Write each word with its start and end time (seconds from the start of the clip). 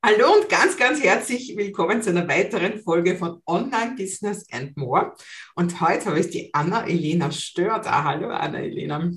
Hallo 0.00 0.32
und 0.32 0.48
ganz, 0.48 0.76
ganz 0.76 1.02
herzlich 1.02 1.56
willkommen 1.56 2.00
zu 2.02 2.10
einer 2.10 2.28
weiteren 2.28 2.80
Folge 2.80 3.16
von 3.16 3.42
Online 3.46 3.96
Business 3.96 4.46
and 4.52 4.76
More. 4.76 5.16
Und 5.56 5.80
heute 5.80 6.04
habe 6.06 6.20
ich 6.20 6.30
die 6.30 6.54
Anna-Elena 6.54 7.32
Stör 7.32 7.80
da. 7.80 8.04
Hallo 8.04 8.28
Anna-Elena. 8.28 9.10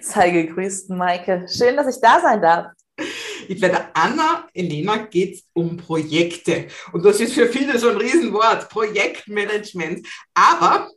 Sei 0.00 0.30
gegrüßt, 0.30 0.90
Maike. 0.90 1.48
Schön, 1.48 1.76
dass 1.76 1.92
ich 1.92 2.00
da 2.00 2.20
sein 2.20 2.40
darf. 2.40 2.66
Bei 2.96 3.68
der 3.68 3.96
Anna-Elena 3.96 4.98
geht 5.06 5.34
es 5.34 5.44
um 5.52 5.76
Projekte. 5.78 6.68
Und 6.92 7.04
das 7.04 7.18
ist 7.18 7.34
für 7.34 7.48
viele 7.48 7.76
so 7.76 7.88
ein 7.88 7.96
Riesenwort, 7.96 8.68
Projektmanagement. 8.68 10.06
Aber 10.32 10.90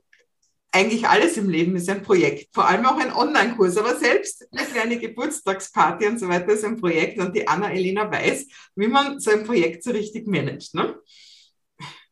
eigentlich 0.71 1.07
alles 1.07 1.37
im 1.37 1.49
Leben 1.49 1.75
ist 1.75 1.89
ein 1.89 2.03
Projekt, 2.03 2.53
vor 2.53 2.67
allem 2.67 2.85
auch 2.85 2.97
ein 2.97 3.13
Online-Kurs, 3.13 3.77
aber 3.77 3.95
selbst 3.95 4.45
eine 4.51 4.67
kleine 4.67 4.99
Geburtstagsparty 4.99 6.07
und 6.07 6.19
so 6.19 6.27
weiter 6.27 6.49
ist 6.49 6.65
ein 6.65 6.79
Projekt 6.79 7.19
und 7.19 7.35
die 7.35 7.47
Anna-Elena 7.47 8.11
weiß, 8.11 8.47
wie 8.75 8.87
man 8.87 9.19
so 9.19 9.31
ein 9.31 9.43
Projekt 9.43 9.83
so 9.83 9.91
richtig 9.91 10.27
managt. 10.27 10.75
Ne? 10.75 10.95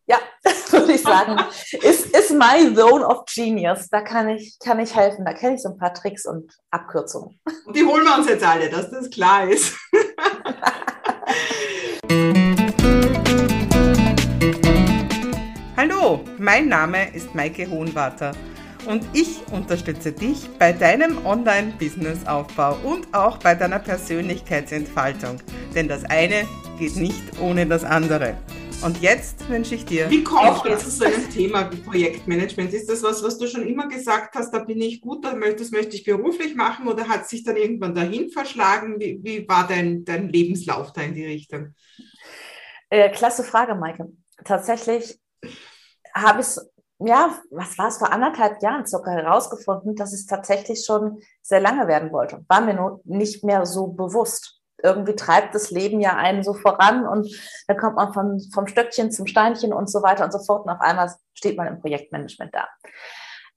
Ja, 0.07 0.19
würde 0.69 0.93
ich 0.93 1.01
sagen, 1.01 1.37
ist, 1.81 2.15
ist 2.15 2.31
my 2.31 2.73
zone 2.75 3.05
of 3.05 3.25
genius. 3.25 3.87
Da 3.89 4.01
kann 4.01 4.29
ich, 4.29 4.57
kann 4.59 4.79
ich 4.79 4.95
helfen. 4.95 5.25
Da 5.25 5.33
kenne 5.33 5.55
ich 5.55 5.61
so 5.63 5.69
ein 5.69 5.77
paar 5.77 5.93
Tricks 5.93 6.25
und 6.25 6.51
Abkürzungen. 6.69 7.39
Und 7.65 7.75
die 7.75 7.83
holen 7.83 8.03
wir 8.03 8.15
uns 8.15 8.27
jetzt 8.27 8.43
alle, 8.43 8.69
dass 8.69 8.91
das 8.91 9.09
klar 9.09 9.49
ist. 9.49 9.75
Hallo, 16.05 16.23
mein 16.37 16.67
Name 16.67 17.11
ist 17.15 17.33
Maike 17.33 17.67
Hohenwarter 17.67 18.33
und 18.87 19.03
ich 19.13 19.41
unterstütze 19.51 20.11
dich 20.11 20.47
bei 20.59 20.71
deinem 20.71 21.25
Online-Business-Aufbau 21.25 22.77
und 22.83 23.11
auch 23.11 23.39
bei 23.39 23.55
deiner 23.55 23.79
Persönlichkeitsentfaltung. 23.79 25.37
Denn 25.73 25.87
das 25.87 26.05
eine 26.05 26.47
geht 26.77 26.95
nicht 26.95 27.39
ohne 27.41 27.65
das 27.65 27.83
andere. 27.83 28.37
Und 28.83 29.01
jetzt 29.01 29.49
wünsche 29.49 29.73
ich 29.73 29.85
dir. 29.85 30.07
Wie 30.11 30.23
kommst 30.23 30.63
du 30.63 30.77
zu 30.77 30.91
so 30.91 31.05
einem 31.05 31.27
Thema 31.27 31.71
wie 31.71 31.77
Projektmanagement? 31.77 32.71
Ist 32.71 32.87
das 32.87 33.01
was, 33.01 33.23
was 33.23 33.39
du 33.39 33.47
schon 33.47 33.65
immer 33.65 33.87
gesagt 33.87 34.35
hast, 34.35 34.53
da 34.53 34.59
bin 34.59 34.79
ich 34.81 35.01
gut, 35.01 35.25
das 35.25 35.71
möchte 35.71 35.95
ich 35.95 36.03
beruflich 36.03 36.53
machen 36.53 36.87
oder 36.87 37.07
hat 37.07 37.27
sich 37.27 37.43
dann 37.43 37.57
irgendwann 37.57 37.95
dahin 37.95 38.29
verschlagen? 38.29 38.99
Wie, 38.99 39.19
wie 39.23 39.47
war 39.47 39.67
dein, 39.67 40.05
dein 40.05 40.29
Lebenslauf 40.29 40.93
da 40.93 41.01
in 41.01 41.15
die 41.15 41.25
Richtung? 41.25 41.73
Äh, 42.91 43.09
klasse 43.09 43.43
Frage, 43.43 43.73
Maike. 43.73 44.05
Tatsächlich 44.43 45.17
habe 46.15 46.41
ich 46.41 46.57
ja, 46.99 47.35
was 47.51 47.77
war 47.77 47.89
es 47.89 47.97
vor 47.97 48.11
anderthalb 48.11 48.61
Jahren 48.61 48.85
circa 48.85 49.11
herausgefunden, 49.11 49.95
dass 49.95 50.13
es 50.13 50.25
tatsächlich 50.25 50.85
schon 50.85 51.21
sehr 51.41 51.59
lange 51.59 51.87
werden 51.87 52.11
wollte. 52.11 52.45
War 52.47 52.61
mir 52.61 52.73
nur 52.73 53.01
nicht 53.03 53.43
mehr 53.43 53.65
so 53.65 53.87
bewusst. 53.87 54.61
Irgendwie 54.81 55.15
treibt 55.15 55.55
das 55.55 55.71
Leben 55.71 55.99
ja 55.99 56.15
einen 56.15 56.43
so 56.43 56.53
voran 56.53 57.07
und 57.07 57.27
dann 57.67 57.77
kommt 57.77 57.95
man 57.95 58.13
von, 58.13 58.39
vom 58.53 58.67
Stöckchen 58.67 59.11
zum 59.11 59.27
Steinchen 59.27 59.73
und 59.73 59.89
so 59.89 60.03
weiter 60.03 60.23
und 60.23 60.31
so 60.31 60.39
fort 60.39 60.65
und 60.65 60.71
auf 60.71 60.81
einmal 60.81 61.13
steht 61.33 61.57
man 61.57 61.67
im 61.67 61.79
Projektmanagement 61.81 62.53
da. 62.53 62.67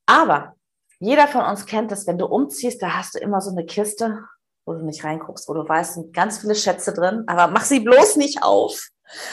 Aber 0.06 0.54
jeder 1.00 1.28
von 1.28 1.44
uns 1.44 1.66
kennt 1.66 1.92
das, 1.92 2.06
wenn 2.06 2.18
du 2.18 2.26
umziehst, 2.26 2.82
da 2.82 2.96
hast 2.96 3.14
du 3.14 3.18
immer 3.18 3.40
so 3.40 3.50
eine 3.50 3.66
Kiste, 3.66 4.24
wo 4.66 4.72
du 4.72 4.84
nicht 4.84 5.04
reinguckst, 5.04 5.48
wo 5.48 5.54
du 5.54 5.68
weißt, 5.68 5.94
sind 5.94 6.14
ganz 6.14 6.38
viele 6.38 6.54
Schätze 6.54 6.92
drin, 6.92 7.24
aber 7.26 7.46
mach 7.48 7.64
sie 7.64 7.80
bloß 7.80 8.16
nicht 8.16 8.42
auf 8.42 8.88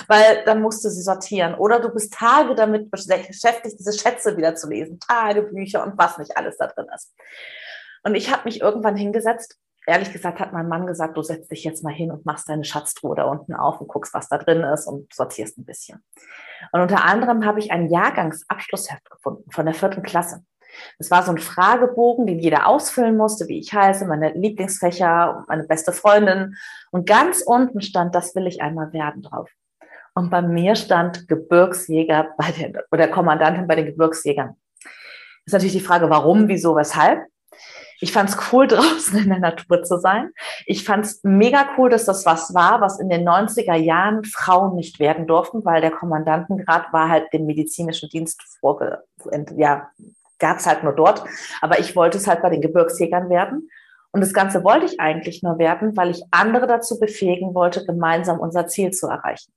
weil 0.08 0.44
dann 0.46 0.62
musst 0.62 0.84
du 0.86 0.90
sie 0.90 1.02
sortieren. 1.02 1.56
Oder 1.56 1.80
du 1.80 1.90
bist 1.90 2.14
Tage 2.14 2.56
damit 2.56 2.92
beschäftigt, 2.92 3.80
diese 3.80 3.94
Schätze 3.94 4.38
wieder 4.38 4.56
zu 4.56 4.70
lesen, 4.70 5.00
Tagebücher 5.00 5.84
und 5.84 5.98
was 5.98 6.18
nicht 6.18 6.38
alles 6.38 6.58
da 6.58 6.68
drin 6.68 6.88
ist. 6.94 7.14
Und 8.04 8.16
ich 8.16 8.32
habe 8.32 8.44
mich 8.46 8.62
irgendwann 8.62 8.96
hingesetzt. 8.96 9.58
Ehrlich 9.88 10.12
gesagt 10.12 10.40
hat 10.40 10.52
mein 10.52 10.68
Mann 10.68 10.88
gesagt, 10.88 11.16
du 11.16 11.22
setzt 11.22 11.52
dich 11.52 11.64
jetzt 11.64 11.84
mal 11.84 11.94
hin 11.94 12.12
und 12.12 12.26
machst 12.26 12.50
deine 12.50 12.64
Schatztruhe 12.64 13.16
da 13.16 13.26
unten 13.26 13.54
auf 13.54 13.80
und 13.82 13.88
guckst, 13.88 14.16
was 14.16 14.30
da 14.30 14.40
drin 14.40 14.62
ist 14.62 14.88
und 14.88 15.14
sortierst 15.14 15.60
ein 15.60 15.66
bisschen. 15.66 16.04
Und 16.72 16.82
unter 16.82 17.06
anderem 17.06 17.46
habe 17.46 17.60
ich 17.60 17.72
ein 17.72 17.90
Jahrgangsabschlussheft 17.90 19.10
gefunden 19.10 19.52
von 19.52 19.66
der 19.66 19.76
vierten 19.76 20.02
Klasse. 20.02 20.44
Es 20.98 21.12
war 21.12 21.24
so 21.24 21.32
ein 21.32 21.38
Fragebogen, 21.38 22.26
den 22.26 22.40
jeder 22.40 22.68
ausfüllen 22.68 23.18
musste, 23.18 23.48
wie 23.48 23.60
ich 23.60 23.74
heiße, 23.74 24.06
meine 24.06 24.34
Lieblingsfächer, 24.34 25.46
meine 25.48 25.64
beste 25.64 25.94
Freundin. 25.94 26.56
Und 26.92 27.08
ganz 27.08 27.42
unten 27.42 27.82
stand, 27.82 28.16
das 28.16 28.36
will 28.36 28.48
ich 28.48 28.62
einmal 28.62 28.92
werden 28.94 29.22
drauf. 29.22 29.50
Und 30.16 30.30
bei 30.30 30.42
mir 30.42 30.76
stand 30.76 31.28
Gebirgsjäger 31.28 32.30
bei 32.38 32.52
den, 32.52 32.78
oder 32.92 33.08
Kommandantin 33.10 33.68
bei 33.68 33.76
den 33.76 33.86
Gebirgsjägern. 33.86 34.56
ist 35.46 35.54
natürlich 35.54 35.74
die 35.74 35.82
Frage, 35.82 36.10
warum, 36.10 36.48
wieso, 36.48 36.76
weshalb. 36.76 37.26
Ich 38.00 38.14
fand 38.14 38.30
es 38.30 38.38
cool, 38.52 38.68
draußen 38.68 39.18
in 39.20 39.30
der 39.30 39.40
Natur 39.40 39.84
zu 39.84 39.98
sein. 39.98 40.32
Ich 40.66 40.86
fand 40.86 41.06
es 41.06 41.20
mega 41.24 41.68
cool, 41.78 41.90
dass 41.90 42.06
das 42.06 42.26
was 42.26 42.54
war, 42.54 42.80
was 42.80 43.00
in 43.00 43.10
den 43.10 43.28
90er 43.28 43.76
Jahren 43.76 44.24
Frauen 44.24 44.76
nicht 44.76 45.00
werden 45.00 45.28
durften, 45.28 45.66
weil 45.66 45.82
der 45.82 45.92
Kommandantengrad 45.92 46.94
war 46.94 47.10
halt 47.10 47.32
dem 47.34 47.46
medizinischen 47.46 48.10
Dienst 48.10 48.42
vorge, 48.62 49.04
ja, 49.58 49.90
gab 50.40 50.58
es 50.58 50.66
halt 50.66 50.84
nur 50.84 50.94
dort. 50.94 51.26
Aber 51.60 51.80
ich 51.80 51.96
wollte 51.96 52.18
es 52.18 52.28
halt 52.28 52.42
bei 52.42 52.50
den 52.50 52.62
Gebirgsjägern 52.62 53.30
werden. 53.30 53.70
Und 54.12 54.22
das 54.22 54.34
Ganze 54.34 54.64
wollte 54.64 54.86
ich 54.86 55.02
eigentlich 55.02 55.44
nur 55.44 55.58
werden, 55.58 55.98
weil 55.98 56.10
ich 56.10 56.24
andere 56.32 56.68
dazu 56.68 57.00
befähigen 57.02 57.54
wollte, 57.54 57.86
gemeinsam 57.86 58.40
unser 58.40 58.66
Ziel 58.66 58.92
zu 58.92 59.08
erreichen. 59.08 59.52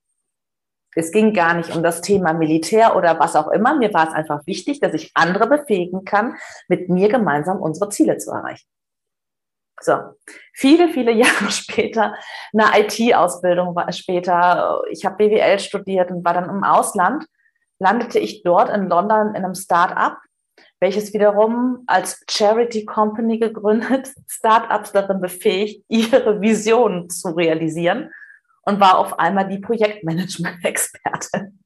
Es 0.94 1.12
ging 1.12 1.32
gar 1.32 1.54
nicht 1.54 1.74
um 1.74 1.82
das 1.82 2.00
Thema 2.00 2.32
Militär 2.32 2.96
oder 2.96 3.18
was 3.20 3.36
auch 3.36 3.48
immer. 3.48 3.76
Mir 3.76 3.92
war 3.92 4.08
es 4.08 4.14
einfach 4.14 4.46
wichtig, 4.46 4.80
dass 4.80 4.94
ich 4.94 5.10
andere 5.14 5.46
befähigen 5.46 6.04
kann, 6.04 6.36
mit 6.66 6.88
mir 6.88 7.08
gemeinsam 7.08 7.60
unsere 7.60 7.90
Ziele 7.90 8.18
zu 8.18 8.30
erreichen. 8.30 8.66
So, 9.80 9.96
viele, 10.54 10.88
viele 10.88 11.12
Jahre 11.12 11.50
später, 11.50 12.14
eine 12.52 12.80
IT-Ausbildung 12.80 13.76
später, 13.90 14.82
ich 14.90 15.04
habe 15.04 15.16
BWL 15.16 15.58
studiert 15.58 16.10
und 16.10 16.24
war 16.24 16.34
dann 16.34 16.48
im 16.48 16.64
Ausland, 16.64 17.26
landete 17.78 18.18
ich 18.18 18.42
dort 18.42 18.70
in 18.70 18.88
London 18.88 19.34
in 19.34 19.44
einem 19.44 19.54
Start-up, 19.54 20.18
welches 20.80 21.12
wiederum 21.12 21.84
als 21.86 22.24
Charity 22.28 22.84
Company 22.84 23.38
gegründet, 23.38 24.12
Start-ups 24.28 24.92
darin 24.92 25.20
befähigt, 25.20 25.84
ihre 25.88 26.40
Visionen 26.40 27.08
zu 27.10 27.30
realisieren 27.30 28.10
und 28.68 28.80
war 28.80 28.98
auf 28.98 29.18
einmal 29.18 29.48
die 29.48 29.60
Projektmanagement-Expertin. 29.60 31.58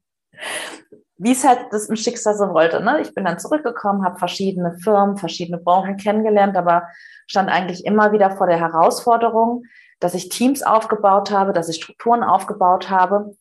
Wie 1.19 1.33
es 1.33 1.45
halt 1.45 1.67
das 1.73 1.89
im 1.89 1.97
Schicksal 1.97 2.37
so 2.37 2.51
wollte. 2.51 2.81
Ne? 2.81 3.01
Ich 3.01 3.13
bin 3.13 3.25
dann 3.25 3.41
zurückgekommen, 3.41 4.05
habe 4.05 4.21
verschiedene 4.21 4.79
Firmen, 4.79 5.17
verschiedene 5.17 5.59
Branchen 5.59 5.97
kennengelernt, 5.97 6.57
aber 6.57 6.85
stand 7.27 7.51
eigentlich 7.51 7.85
immer 7.85 8.13
wieder 8.13 8.31
vor 8.31 8.47
der 8.47 8.61
Herausforderung, 8.61 9.65
dass 9.99 10.15
ich 10.15 10.29
Teams 10.29 10.63
aufgebaut 10.63 11.33
habe, 11.33 11.53
dass 11.53 11.69
ich 11.69 11.77
Strukturen 11.77 12.23
aufgebaut 12.23 12.89
habe, 12.89 13.37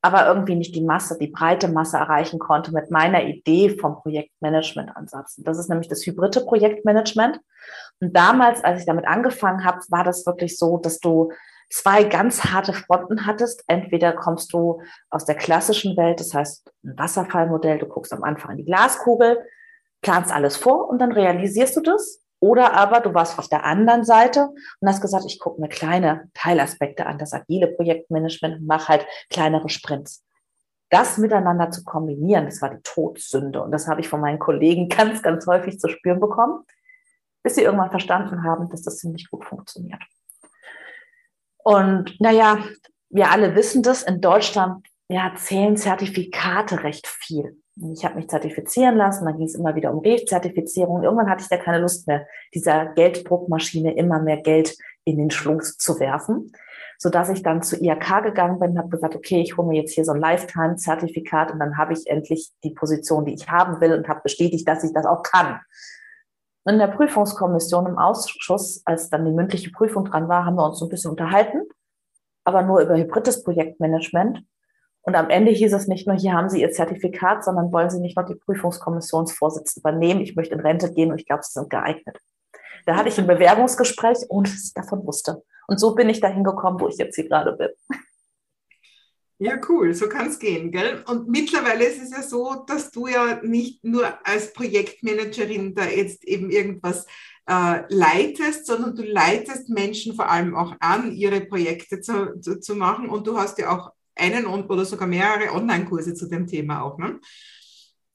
aber 0.00 0.26
irgendwie 0.28 0.54
nicht 0.54 0.76
die 0.76 0.84
Masse, 0.84 1.18
die 1.18 1.26
breite 1.26 1.66
Masse 1.66 1.96
erreichen 1.96 2.38
konnte 2.38 2.72
mit 2.72 2.92
meiner 2.92 3.24
Idee 3.24 3.70
vom 3.80 3.96
Projektmanagement-Ansatz. 3.96 5.36
Das 5.38 5.58
ist 5.58 5.68
nämlich 5.68 5.88
das 5.88 6.06
hybride 6.06 6.40
Projektmanagement. 6.40 7.40
Und 8.00 8.16
damals, 8.16 8.62
als 8.62 8.80
ich 8.80 8.86
damit 8.86 9.08
angefangen 9.08 9.64
habe, 9.64 9.78
war 9.88 10.04
das 10.04 10.24
wirklich 10.24 10.56
so, 10.56 10.78
dass 10.78 11.00
du 11.00 11.32
zwei 11.72 12.04
ganz 12.04 12.44
harte 12.44 12.74
Fronten 12.74 13.26
hattest. 13.26 13.64
Entweder 13.66 14.12
kommst 14.12 14.52
du 14.52 14.82
aus 15.10 15.24
der 15.24 15.34
klassischen 15.34 15.96
Welt, 15.96 16.20
das 16.20 16.34
heißt 16.34 16.70
ein 16.84 16.98
Wasserfallmodell, 16.98 17.78
du 17.78 17.86
guckst 17.86 18.12
am 18.12 18.22
Anfang 18.22 18.52
in 18.52 18.56
die 18.58 18.64
Glaskugel, 18.64 19.42
planst 20.02 20.32
alles 20.32 20.56
vor 20.56 20.88
und 20.88 20.98
dann 20.98 21.12
realisierst 21.12 21.76
du 21.76 21.80
das. 21.80 22.20
Oder 22.40 22.74
aber 22.74 23.00
du 23.00 23.14
warst 23.14 23.38
auf 23.38 23.48
der 23.48 23.64
anderen 23.64 24.04
Seite 24.04 24.48
und 24.80 24.88
hast 24.88 25.00
gesagt, 25.00 25.24
ich 25.26 25.38
gucke 25.38 25.60
mir 25.60 25.68
kleine 25.68 26.28
Teilaspekte 26.34 27.06
an, 27.06 27.16
das 27.16 27.32
agile 27.32 27.68
Projektmanagement 27.68 28.60
und 28.60 28.66
mache 28.66 28.88
halt 28.88 29.06
kleinere 29.30 29.68
Sprints. 29.68 30.24
Das 30.90 31.18
miteinander 31.18 31.70
zu 31.70 31.84
kombinieren, 31.84 32.46
das 32.46 32.60
war 32.60 32.70
die 32.70 32.82
Todsünde. 32.82 33.62
Und 33.62 33.70
das 33.70 33.86
habe 33.86 34.00
ich 34.00 34.08
von 34.08 34.20
meinen 34.20 34.40
Kollegen 34.40 34.88
ganz, 34.90 35.22
ganz 35.22 35.46
häufig 35.46 35.78
zu 35.78 35.88
spüren 35.88 36.20
bekommen, 36.20 36.64
bis 37.42 37.54
sie 37.54 37.62
irgendwann 37.62 37.90
verstanden 37.90 38.42
haben, 38.42 38.68
dass 38.68 38.82
das 38.82 38.98
ziemlich 38.98 39.30
gut 39.30 39.44
funktioniert. 39.44 40.02
Und 41.64 42.14
naja, 42.20 42.58
wir 43.10 43.30
alle 43.30 43.54
wissen 43.54 43.82
das, 43.82 44.02
in 44.02 44.20
Deutschland 44.20 44.86
ja, 45.08 45.32
zählen 45.36 45.76
Zertifikate 45.76 46.82
recht 46.84 47.06
viel. 47.06 47.58
Ich 47.92 48.04
habe 48.04 48.16
mich 48.16 48.28
zertifizieren 48.28 48.96
lassen, 48.96 49.24
dann 49.24 49.36
ging 49.36 49.46
es 49.46 49.54
immer 49.54 49.74
wieder 49.74 49.92
um 49.92 50.00
Rezertifizierung. 50.00 51.02
Irgendwann 51.02 51.30
hatte 51.30 51.42
ich 51.42 51.48
da 51.48 51.56
keine 51.56 51.78
Lust 51.78 52.06
mehr, 52.06 52.26
dieser 52.54 52.86
Gelddruckmaschine 52.86 53.94
immer 53.94 54.20
mehr 54.20 54.38
Geld 54.38 54.76
in 55.04 55.18
den 55.18 55.30
Schluss 55.30 55.76
zu 55.78 55.98
werfen, 55.98 56.52
sodass 56.98 57.30
ich 57.30 57.42
dann 57.42 57.62
zu 57.62 57.82
IHK 57.82 58.22
gegangen 58.22 58.58
bin 58.58 58.72
und 58.72 58.78
habe 58.78 58.90
gesagt, 58.90 59.16
okay, 59.16 59.40
ich 59.40 59.56
hole 59.56 59.68
mir 59.68 59.80
jetzt 59.80 59.94
hier 59.94 60.04
so 60.04 60.12
ein 60.12 60.20
Lifetime-Zertifikat 60.20 61.50
und 61.50 61.58
dann 61.60 61.78
habe 61.78 61.94
ich 61.94 62.06
endlich 62.06 62.50
die 62.62 62.72
Position, 62.72 63.24
die 63.24 63.34
ich 63.34 63.48
haben 63.48 63.80
will 63.80 63.94
und 63.94 64.08
habe 64.08 64.20
bestätigt, 64.22 64.68
dass 64.68 64.84
ich 64.84 64.92
das 64.92 65.06
auch 65.06 65.22
kann. 65.22 65.60
In 66.64 66.78
der 66.78 66.86
Prüfungskommission 66.88 67.86
im 67.86 67.98
Ausschuss, 67.98 68.82
als 68.84 69.10
dann 69.10 69.24
die 69.24 69.32
mündliche 69.32 69.72
Prüfung 69.72 70.04
dran 70.04 70.28
war, 70.28 70.44
haben 70.44 70.54
wir 70.54 70.64
uns 70.64 70.78
so 70.78 70.86
ein 70.86 70.90
bisschen 70.90 71.10
unterhalten, 71.10 71.62
aber 72.44 72.62
nur 72.62 72.80
über 72.80 72.96
hybrides 72.96 73.42
Projektmanagement. 73.42 74.44
Und 75.04 75.16
am 75.16 75.30
Ende 75.30 75.50
hieß 75.50 75.72
es 75.72 75.88
nicht 75.88 76.06
nur, 76.06 76.16
hier 76.16 76.34
haben 76.34 76.48
Sie 76.48 76.60
Ihr 76.60 76.70
Zertifikat, 76.70 77.44
sondern 77.44 77.72
wollen 77.72 77.90
Sie 77.90 77.98
nicht 77.98 78.16
noch 78.16 78.24
die 78.24 78.36
Prüfungskommissionsvorsitz 78.36 79.76
übernehmen. 79.76 80.20
Ich 80.20 80.36
möchte 80.36 80.54
in 80.54 80.60
Rente 80.60 80.92
gehen 80.92 81.10
und 81.10 81.18
ich 81.18 81.26
glaube, 81.26 81.42
Sie 81.42 81.52
sind 81.52 81.68
geeignet. 81.68 82.18
Da 82.86 82.96
hatte 82.96 83.08
ich 83.08 83.18
ein 83.18 83.26
Bewerbungsgespräch, 83.26 84.18
dass 84.28 84.64
ich 84.64 84.74
davon 84.74 85.04
wusste. 85.04 85.42
Und 85.66 85.78
so 85.78 85.96
bin 85.96 86.08
ich 86.08 86.20
dahin 86.20 86.44
gekommen, 86.44 86.80
wo 86.80 86.86
ich 86.86 86.96
jetzt 86.96 87.16
hier 87.16 87.28
gerade 87.28 87.52
bin. 87.52 87.70
Ja, 89.38 89.58
cool, 89.68 89.92
so 89.92 90.08
kann 90.08 90.28
es 90.28 90.38
gehen, 90.38 90.70
gell? 90.70 91.02
Und 91.06 91.28
mittlerweile 91.28 91.84
ist 91.84 92.00
es 92.00 92.10
ja 92.12 92.22
so, 92.22 92.64
dass 92.66 92.90
du 92.90 93.08
ja 93.08 93.40
nicht 93.42 93.82
nur 93.82 94.06
als 94.24 94.52
Projektmanagerin 94.52 95.74
da 95.74 95.84
jetzt 95.84 96.24
eben 96.24 96.50
irgendwas 96.50 97.06
äh, 97.48 97.82
leitest, 97.88 98.66
sondern 98.66 98.94
du 98.94 99.02
leitest 99.02 99.68
Menschen 99.68 100.14
vor 100.14 100.30
allem 100.30 100.54
auch 100.54 100.76
an, 100.78 101.12
ihre 101.12 101.40
Projekte 101.40 102.00
zu, 102.00 102.38
zu, 102.40 102.60
zu 102.60 102.76
machen. 102.76 103.08
Und 103.08 103.26
du 103.26 103.36
hast 103.36 103.58
ja 103.58 103.76
auch 103.76 103.90
einen 104.14 104.46
oder 104.46 104.84
sogar 104.84 105.08
mehrere 105.08 105.52
Online-Kurse 105.52 106.14
zu 106.14 106.28
dem 106.28 106.46
Thema 106.46 106.82
auch, 106.82 106.98
ne? 106.98 107.18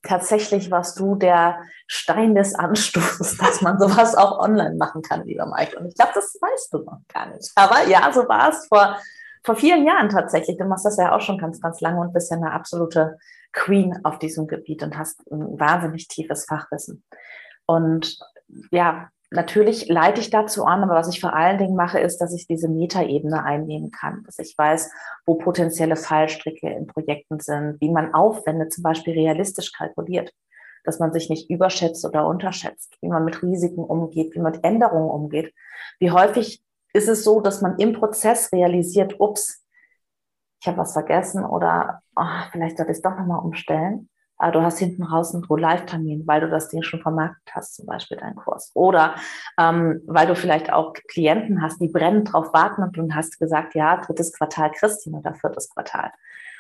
Tatsächlich 0.04 0.72
warst 0.72 0.98
du 1.00 1.16
der 1.16 1.60
Stein 1.88 2.36
des 2.36 2.56
Anstoßes, 2.56 3.38
dass 3.38 3.62
man 3.62 3.80
sowas 3.80 4.16
auch 4.16 4.40
online 4.40 4.76
machen 4.76 5.02
kann, 5.02 5.26
lieber 5.26 5.46
Mike. 5.46 5.78
Und 5.78 5.88
ich 5.88 5.96
glaube, 5.96 6.12
das 6.16 6.38
weißt 6.40 6.74
du 6.74 6.78
noch 6.80 7.02
gar 7.12 7.28
nicht. 7.34 7.52
Aber 7.56 7.86
ja, 7.88 8.10
so 8.14 8.22
war 8.30 8.50
es 8.50 8.68
vor 8.68 8.98
vor 9.48 9.56
vielen 9.56 9.88
Jahren 9.88 10.10
tatsächlich. 10.10 10.58
Du 10.58 10.66
machst 10.66 10.86
das 10.86 10.98
ja 10.98 11.16
auch 11.16 11.22
schon 11.22 11.38
ganz, 11.38 11.62
ganz 11.62 11.80
lange 11.80 12.02
und 12.02 12.12
bist 12.12 12.30
ja 12.30 12.36
eine 12.36 12.52
absolute 12.52 13.18
Queen 13.54 13.98
auf 14.04 14.20
diesem 14.20 14.46
Gebiet 14.46 14.84
und 14.84 14.98
hast 14.98 15.22
ein 15.32 15.58
wahnsinnig 15.58 16.10
tiefes 16.10 16.44
Fachwissen. 16.44 17.06
Und 17.66 18.20
ja, 18.72 19.08
natürlich 19.32 19.88
leite 19.88 20.20
ich 20.20 20.32
dazu 20.32 20.66
an, 20.66 20.84
aber 20.84 20.96
was 20.96 21.08
ich 21.08 21.22
vor 21.22 21.34
allen 21.34 21.58
Dingen 21.58 21.78
mache, 21.78 21.98
ist, 21.98 22.18
dass 22.18 22.34
ich 22.34 22.46
diese 22.46 22.68
Metaebene 22.68 23.42
einnehmen 23.42 23.90
kann, 23.90 24.22
dass 24.26 24.38
ich 24.38 24.54
weiß, 24.58 24.92
wo 25.26 25.36
potenzielle 25.36 25.96
Fallstricke 25.96 26.70
in 26.70 26.86
Projekten 26.86 27.40
sind, 27.40 27.80
wie 27.80 27.90
man 27.90 28.14
Aufwände 28.14 28.68
zum 28.68 28.84
Beispiel 28.84 29.14
realistisch 29.14 29.72
kalkuliert, 29.72 30.34
dass 30.84 31.00
man 31.00 31.14
sich 31.14 31.30
nicht 31.30 31.50
überschätzt 31.50 32.04
oder 32.04 32.28
unterschätzt, 32.28 32.98
wie 33.00 33.08
man 33.08 33.24
mit 33.24 33.42
Risiken 33.42 33.86
umgeht, 33.86 34.36
wie 34.36 34.40
man 34.40 34.52
mit 34.52 34.66
Änderungen 34.66 35.10
umgeht, 35.10 35.54
wie 36.00 36.12
häufig 36.12 36.62
ist 36.98 37.08
es 37.08 37.24
so, 37.24 37.40
dass 37.42 37.62
man 37.62 37.78
im 37.78 37.94
Prozess 37.94 38.52
realisiert, 38.52 39.20
ups, 39.20 39.64
ich 40.60 40.68
habe 40.68 40.80
was 40.80 40.94
vergessen 40.94 41.46
oder 41.46 42.02
oh, 42.16 42.24
vielleicht 42.52 42.78
sollte 42.78 42.92
ich 42.92 42.98
es 42.98 43.04
doch 43.04 43.16
nochmal 43.16 43.44
umstellen. 43.44 44.10
Aber 44.40 44.52
du 44.52 44.62
hast 44.62 44.78
hinten 44.78 45.04
raus 45.04 45.34
einen 45.34 45.44
Go-Live-Termin, 45.44 46.28
weil 46.28 46.42
du 46.42 46.50
das 46.50 46.70
Ding 46.70 46.84
schon 46.84 47.02
vermarktet 47.02 47.56
hast, 47.56 47.76
zum 47.76 47.88
Beispiel 47.88 48.18
deinen 48.18 48.36
Kurs. 48.36 48.72
Oder 48.76 49.16
ähm, 49.60 50.02
weil 50.06 50.28
du 50.28 50.36
vielleicht 50.36 50.72
auch 50.72 50.94
Klienten 51.10 51.62
hast, 51.62 51.82
die 51.82 51.88
brennend 51.88 52.32
drauf 52.34 52.54
warten 52.54 52.84
und 52.84 52.96
du 52.96 53.08
hast 53.14 53.40
gesagt, 53.40 53.74
ja, 53.74 53.98
drittes 53.98 54.34
Quartal 54.34 54.72
Christine 54.72 55.18
oder 55.18 55.34
viertes 55.34 55.70
Quartal. 55.70 56.12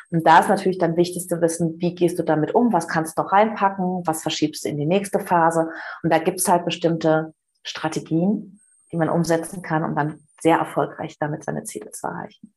Und 0.09 0.25
da 0.25 0.39
ist 0.39 0.49
natürlich 0.49 0.77
dann 0.79 0.95
wichtig 0.95 1.27
zu 1.27 1.39
wissen, 1.41 1.75
wie 1.79 1.93
gehst 1.93 2.17
du 2.17 2.23
damit 2.23 2.55
um, 2.55 2.73
was 2.73 2.87
kannst 2.87 3.17
du 3.17 3.21
noch 3.21 3.31
reinpacken, 3.31 4.03
was 4.05 4.21
verschiebst 4.21 4.65
du 4.65 4.69
in 4.69 4.77
die 4.77 4.85
nächste 4.85 5.19
Phase. 5.19 5.69
Und 6.01 6.11
da 6.11 6.17
gibt 6.17 6.39
es 6.39 6.47
halt 6.47 6.65
bestimmte 6.65 7.33
Strategien, 7.63 8.59
die 8.91 8.97
man 8.97 9.09
umsetzen 9.09 9.61
kann, 9.61 9.83
um 9.83 9.95
dann 9.95 10.26
sehr 10.41 10.57
erfolgreich 10.57 11.17
damit 11.19 11.43
seine 11.43 11.63
Ziele 11.63 11.91
zu 11.91 12.07
erreichen. 12.07 12.53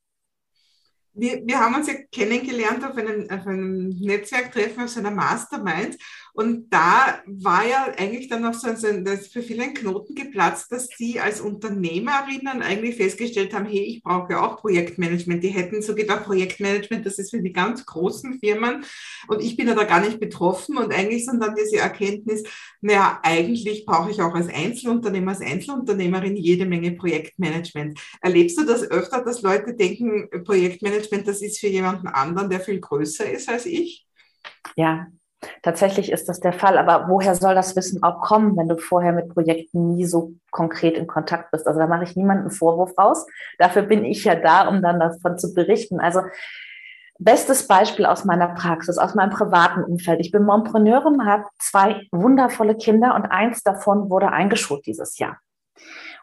Wir, 1.12 1.44
wir 1.44 1.58
haben 1.58 1.74
uns 1.74 1.88
ja 1.88 1.94
kennengelernt 2.12 2.84
auf 2.84 2.96
einem, 2.96 3.28
auf 3.30 3.46
einem 3.46 3.88
Netzwerktreffen, 3.88 4.84
auf 4.84 4.90
so 4.90 5.00
einer 5.00 5.10
Mastermind. 5.10 5.96
Und 6.40 6.72
da 6.72 7.20
war 7.26 7.68
ja 7.68 7.92
eigentlich 7.98 8.28
dann 8.28 8.40
noch 8.40 8.54
so 8.54 8.68
ein, 8.68 8.76
so 8.78 8.86
ein 8.86 9.06
für 9.06 9.42
viele 9.42 9.62
ein 9.62 9.74
Knoten 9.74 10.14
geplatzt, 10.14 10.72
dass 10.72 10.88
sie 10.96 11.20
als 11.20 11.42
Unternehmerinnen 11.42 12.62
eigentlich 12.62 12.96
festgestellt 12.96 13.52
haben, 13.52 13.66
hey, 13.66 13.82
ich 13.82 14.02
brauche 14.02 14.40
auch 14.40 14.56
Projektmanagement. 14.56 15.44
Die 15.44 15.50
hätten 15.50 15.82
so 15.82 15.94
gedacht, 15.94 16.24
Projektmanagement, 16.24 17.04
das 17.04 17.18
ist 17.18 17.32
für 17.32 17.42
die 17.42 17.52
ganz 17.52 17.84
großen 17.84 18.40
Firmen 18.40 18.86
und 19.28 19.42
ich 19.42 19.54
bin 19.58 19.68
ja 19.68 19.74
da 19.74 19.84
gar 19.84 20.00
nicht 20.00 20.18
betroffen. 20.18 20.78
Und 20.78 20.94
eigentlich 20.94 21.26
sind 21.26 21.42
dann 21.42 21.54
diese 21.54 21.76
Erkenntnis, 21.76 22.44
naja, 22.80 23.20
eigentlich 23.22 23.84
brauche 23.84 24.10
ich 24.10 24.22
auch 24.22 24.34
als 24.34 24.48
Einzelunternehmer, 24.48 25.32
als 25.32 25.42
Einzelunternehmerin 25.42 26.36
jede 26.36 26.64
Menge 26.64 26.92
Projektmanagement. 26.92 28.00
Erlebst 28.22 28.58
du 28.58 28.64
das 28.64 28.82
öfter, 28.90 29.22
dass 29.22 29.42
Leute 29.42 29.74
denken, 29.74 30.30
Projektmanagement, 30.44 31.28
das 31.28 31.42
ist 31.42 31.60
für 31.60 31.68
jemanden 31.68 32.08
anderen, 32.08 32.48
der 32.48 32.60
viel 32.60 32.80
größer 32.80 33.30
ist 33.30 33.50
als 33.50 33.66
ich? 33.66 34.06
Ja, 34.74 35.06
Tatsächlich 35.62 36.12
ist 36.12 36.28
das 36.28 36.40
der 36.40 36.52
Fall, 36.52 36.76
aber 36.76 37.08
woher 37.08 37.34
soll 37.34 37.54
das 37.54 37.74
Wissen 37.74 38.02
auch 38.02 38.20
kommen, 38.20 38.56
wenn 38.56 38.68
du 38.68 38.76
vorher 38.76 39.12
mit 39.12 39.30
Projekten 39.30 39.94
nie 39.94 40.04
so 40.04 40.32
konkret 40.50 40.96
in 40.96 41.06
Kontakt 41.06 41.50
bist? 41.50 41.66
Also 41.66 41.80
da 41.80 41.86
mache 41.86 42.04
ich 42.04 42.16
niemanden 42.16 42.50
Vorwurf 42.50 42.96
raus. 42.98 43.26
Dafür 43.58 43.82
bin 43.82 44.04
ich 44.04 44.24
ja 44.24 44.34
da, 44.34 44.68
um 44.68 44.82
dann 44.82 45.00
davon 45.00 45.38
zu 45.38 45.54
berichten. 45.54 45.98
Also 45.98 46.22
bestes 47.18 47.66
Beispiel 47.66 48.04
aus 48.04 48.24
meiner 48.24 48.48
Praxis, 48.48 48.98
aus 48.98 49.14
meinem 49.14 49.30
privaten 49.30 49.82
Umfeld. 49.82 50.20
Ich 50.20 50.30
bin 50.30 50.44
Mompreneurin, 50.44 51.24
habe 51.24 51.44
zwei 51.58 52.06
wundervolle 52.12 52.74
Kinder 52.74 53.14
und 53.14 53.26
eins 53.26 53.62
davon 53.62 54.10
wurde 54.10 54.32
eingeschult 54.32 54.84
dieses 54.86 55.18
Jahr. 55.18 55.38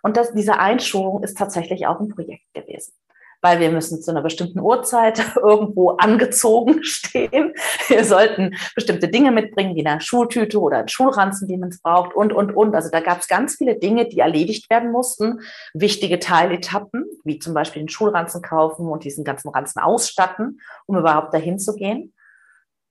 Und 0.03 0.15
das, 0.15 0.31
diese 0.33 0.59
Einschulung 0.59 1.23
ist 1.23 1.37
tatsächlich 1.37 1.87
auch 1.87 1.99
ein 1.99 2.09
Projekt 2.09 2.53
gewesen 2.53 2.93
weil 3.41 3.59
wir 3.59 3.71
müssen 3.71 4.01
zu 4.01 4.11
einer 4.11 4.21
bestimmten 4.21 4.59
Uhrzeit 4.59 5.21
irgendwo 5.35 5.91
angezogen 5.91 6.79
stehen. 6.83 7.53
Wir 7.87 8.03
sollten 8.03 8.55
bestimmte 8.75 9.07
Dinge 9.07 9.31
mitbringen, 9.31 9.75
wie 9.75 9.85
eine 9.85 10.01
Schultüte 10.01 10.59
oder 10.59 10.79
einen 10.79 10.87
Schulranzen, 10.87 11.47
den 11.47 11.59
man 11.59 11.75
braucht 11.83 12.15
und, 12.15 12.33
und, 12.33 12.55
und. 12.55 12.75
Also 12.75 12.89
da 12.89 12.99
gab 12.99 13.21
es 13.21 13.27
ganz 13.27 13.55
viele 13.55 13.77
Dinge, 13.77 14.07
die 14.07 14.19
erledigt 14.19 14.69
werden 14.69 14.91
mussten. 14.91 15.41
Wichtige 15.73 16.19
Teiletappen, 16.19 17.05
wie 17.23 17.39
zum 17.39 17.53
Beispiel 17.53 17.81
den 17.81 17.89
Schulranzen 17.89 18.41
kaufen 18.41 18.87
und 18.87 19.03
diesen 19.03 19.23
ganzen 19.23 19.49
Ranzen 19.49 19.79
ausstatten, 19.79 20.59
um 20.85 20.97
überhaupt 20.97 21.33
dahin 21.33 21.59
zu 21.59 21.75
gehen. 21.75 22.13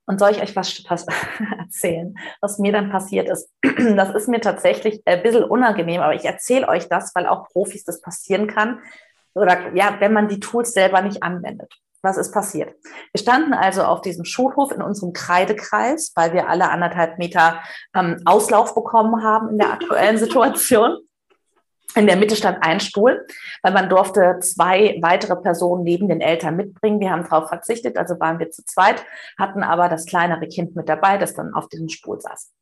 Und 0.08 0.20
soll 0.20 0.30
ich 0.30 0.40
euch 0.40 0.54
was, 0.54 0.84
was 0.88 1.06
erzählen, 1.58 2.14
was 2.40 2.58
mir 2.58 2.72
dann 2.72 2.90
passiert 2.90 3.28
ist? 3.28 3.50
Das 3.62 4.14
ist 4.14 4.28
mir 4.28 4.40
tatsächlich 4.40 5.02
ein 5.04 5.22
bisschen 5.22 5.44
unangenehm, 5.44 6.00
aber 6.00 6.14
ich 6.14 6.24
erzähle 6.24 6.68
euch 6.68 6.88
das, 6.88 7.12
weil 7.14 7.26
auch 7.26 7.48
Profis 7.48 7.84
das 7.84 8.00
passieren 8.00 8.46
kann, 8.46 8.80
oder 9.36 9.74
ja, 9.74 9.96
wenn 10.00 10.12
man 10.12 10.28
die 10.28 10.40
Tools 10.40 10.72
selber 10.72 11.02
nicht 11.02 11.22
anwendet. 11.22 11.72
Was 12.02 12.16
ist 12.16 12.32
passiert? 12.32 12.74
Wir 13.12 13.20
standen 13.20 13.52
also 13.52 13.82
auf 13.82 14.00
diesem 14.00 14.24
Schulhof 14.24 14.70
in 14.70 14.82
unserem 14.82 15.12
Kreidekreis, 15.12 16.12
weil 16.14 16.32
wir 16.32 16.48
alle 16.48 16.70
anderthalb 16.70 17.18
Meter 17.18 17.60
ähm, 17.94 18.20
Auslauf 18.24 18.74
bekommen 18.74 19.24
haben 19.24 19.48
in 19.50 19.58
der 19.58 19.72
aktuellen 19.72 20.18
Situation. 20.18 20.98
In 21.96 22.06
der 22.06 22.16
Mitte 22.16 22.36
stand 22.36 22.58
ein 22.60 22.78
Stuhl, 22.78 23.26
weil 23.62 23.72
man 23.72 23.88
durfte 23.88 24.38
zwei 24.40 24.98
weitere 25.00 25.34
Personen 25.36 25.82
neben 25.82 26.08
den 26.08 26.20
Eltern 26.20 26.56
mitbringen. 26.56 27.00
Wir 27.00 27.10
haben 27.10 27.22
darauf 27.22 27.48
verzichtet, 27.48 27.96
also 27.96 28.20
waren 28.20 28.38
wir 28.38 28.50
zu 28.50 28.62
zweit, 28.64 29.04
hatten 29.38 29.62
aber 29.62 29.88
das 29.88 30.04
kleinere 30.04 30.46
Kind 30.46 30.76
mit 30.76 30.88
dabei, 30.88 31.16
das 31.16 31.34
dann 31.34 31.54
auf 31.54 31.68
diesem 31.68 31.88
Stuhl 31.88 32.20
saß. 32.20 32.52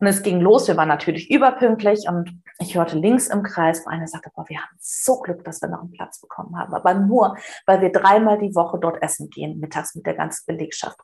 Und 0.00 0.06
es 0.06 0.22
ging 0.22 0.40
los. 0.40 0.68
Wir 0.68 0.76
waren 0.76 0.88
natürlich 0.88 1.30
überpünktlich 1.30 2.06
und 2.08 2.40
ich 2.60 2.76
hörte 2.76 2.96
links 2.96 3.28
im 3.28 3.42
Kreis, 3.42 3.84
wo 3.84 3.90
einer 3.90 4.06
sagte, 4.06 4.30
boah, 4.34 4.48
wir 4.48 4.58
haben 4.58 4.76
so 4.78 5.20
Glück, 5.20 5.44
dass 5.44 5.60
wir 5.60 5.68
noch 5.68 5.80
einen 5.80 5.90
Platz 5.90 6.20
bekommen 6.20 6.56
haben. 6.56 6.72
Aber 6.72 6.94
nur, 6.94 7.36
weil 7.66 7.80
wir 7.80 7.90
dreimal 7.90 8.38
die 8.38 8.54
Woche 8.54 8.78
dort 8.78 9.02
essen 9.02 9.28
gehen, 9.28 9.58
mittags 9.58 9.94
mit 9.94 10.06
der 10.06 10.14
ganzen 10.14 10.46
Belegschaft. 10.46 10.98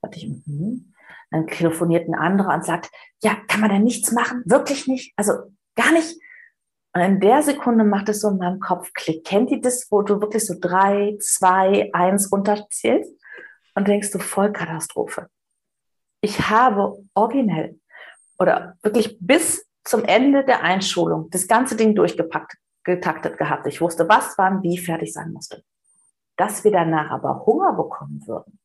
Und 0.00 0.16
ich, 0.16 0.28
mhm. 0.46 0.94
Dann 1.30 1.46
telefoniert 1.48 2.08
ein 2.08 2.14
anderer 2.14 2.54
und 2.54 2.64
sagt, 2.64 2.90
ja, 3.22 3.36
kann 3.48 3.60
man 3.60 3.70
denn 3.70 3.82
nichts 3.82 4.12
machen? 4.12 4.42
Wirklich 4.44 4.86
nicht? 4.86 5.12
Also 5.16 5.32
gar 5.74 5.92
nicht? 5.92 6.16
Und 6.92 7.00
in 7.00 7.20
der 7.20 7.42
Sekunde 7.42 7.82
macht 7.84 8.08
es 8.08 8.20
so 8.20 8.28
in 8.28 8.36
meinem 8.36 8.60
Kopf 8.60 8.92
Klick. 8.94 9.24
Kennt 9.24 9.50
ihr 9.50 9.60
das, 9.60 9.88
wo 9.90 10.02
du 10.02 10.20
wirklich 10.20 10.46
so 10.46 10.54
drei, 10.60 11.16
zwei, 11.18 11.90
eins 11.92 12.30
runterzählst 12.30 13.10
und 13.74 13.88
denkst 13.88 14.12
du, 14.12 14.20
Vollkatastrophe. 14.20 15.28
Ich 16.20 16.48
habe 16.48 16.96
originell 17.14 17.80
oder 18.44 18.76
wirklich 18.82 19.16
bis 19.20 19.66
zum 19.84 20.04
Ende 20.04 20.44
der 20.44 20.62
Einschulung 20.62 21.30
das 21.30 21.48
ganze 21.48 21.76
Ding 21.76 21.94
durchgepackt, 21.94 22.58
getaktet 22.84 23.38
gehabt. 23.38 23.66
Ich 23.66 23.80
wusste, 23.80 24.06
was, 24.06 24.36
wann, 24.36 24.62
wie 24.62 24.76
fertig 24.76 25.14
sein 25.14 25.32
musste. 25.32 25.64
Dass 26.36 26.62
wir 26.62 26.70
danach 26.70 27.10
aber 27.10 27.46
Hunger 27.46 27.72
bekommen 27.72 28.22
würden, 28.26 28.58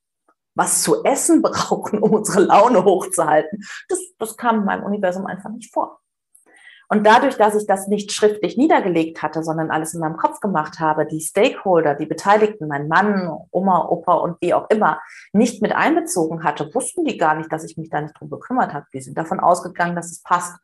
was 0.53 0.83
zu 0.83 1.05
essen 1.05 1.41
brauchen, 1.41 1.99
um 1.99 2.11
unsere 2.11 2.41
Laune 2.41 2.83
hochzuhalten, 2.83 3.63
das, 3.87 3.99
das 4.17 4.35
kam 4.35 4.59
in 4.59 4.65
meinem 4.65 4.83
Universum 4.83 5.25
einfach 5.25 5.49
nicht 5.49 5.71
vor. 5.73 6.01
Und 6.91 7.05
dadurch, 7.05 7.37
dass 7.37 7.53
ich 7.53 7.67
das 7.67 7.87
nicht 7.87 8.11
schriftlich 8.11 8.57
niedergelegt 8.57 9.21
hatte, 9.21 9.43
sondern 9.43 9.69
alles 9.69 9.93
in 9.93 9.99
meinem 9.99 10.17
Kopf 10.17 10.39
gemacht 10.39 10.79
habe, 10.79 11.05
die 11.05 11.21
Stakeholder, 11.21 11.93
die 11.93 12.07
Beteiligten, 12.07 12.67
mein 12.67 12.87
Mann, 12.87 13.29
Oma, 13.51 13.87
Opa 13.87 14.15
und 14.15 14.41
wie 14.41 14.55
auch 14.55 14.67
immer, 14.71 14.99
nicht 15.31 15.61
mit 15.61 15.71
einbezogen 15.71 16.43
hatte, 16.43 16.73
wussten 16.73 17.05
die 17.05 17.17
gar 17.17 17.35
nicht, 17.35 17.51
dass 17.53 17.63
ich 17.63 17.77
mich 17.77 17.91
da 17.91 18.01
nicht 18.01 18.19
drum 18.19 18.31
gekümmert 18.31 18.73
habe. 18.73 18.87
Die 18.91 19.01
sind 19.01 19.19
davon 19.19 19.39
ausgegangen, 19.39 19.95
dass 19.95 20.09
es 20.09 20.23
passt. 20.23 20.59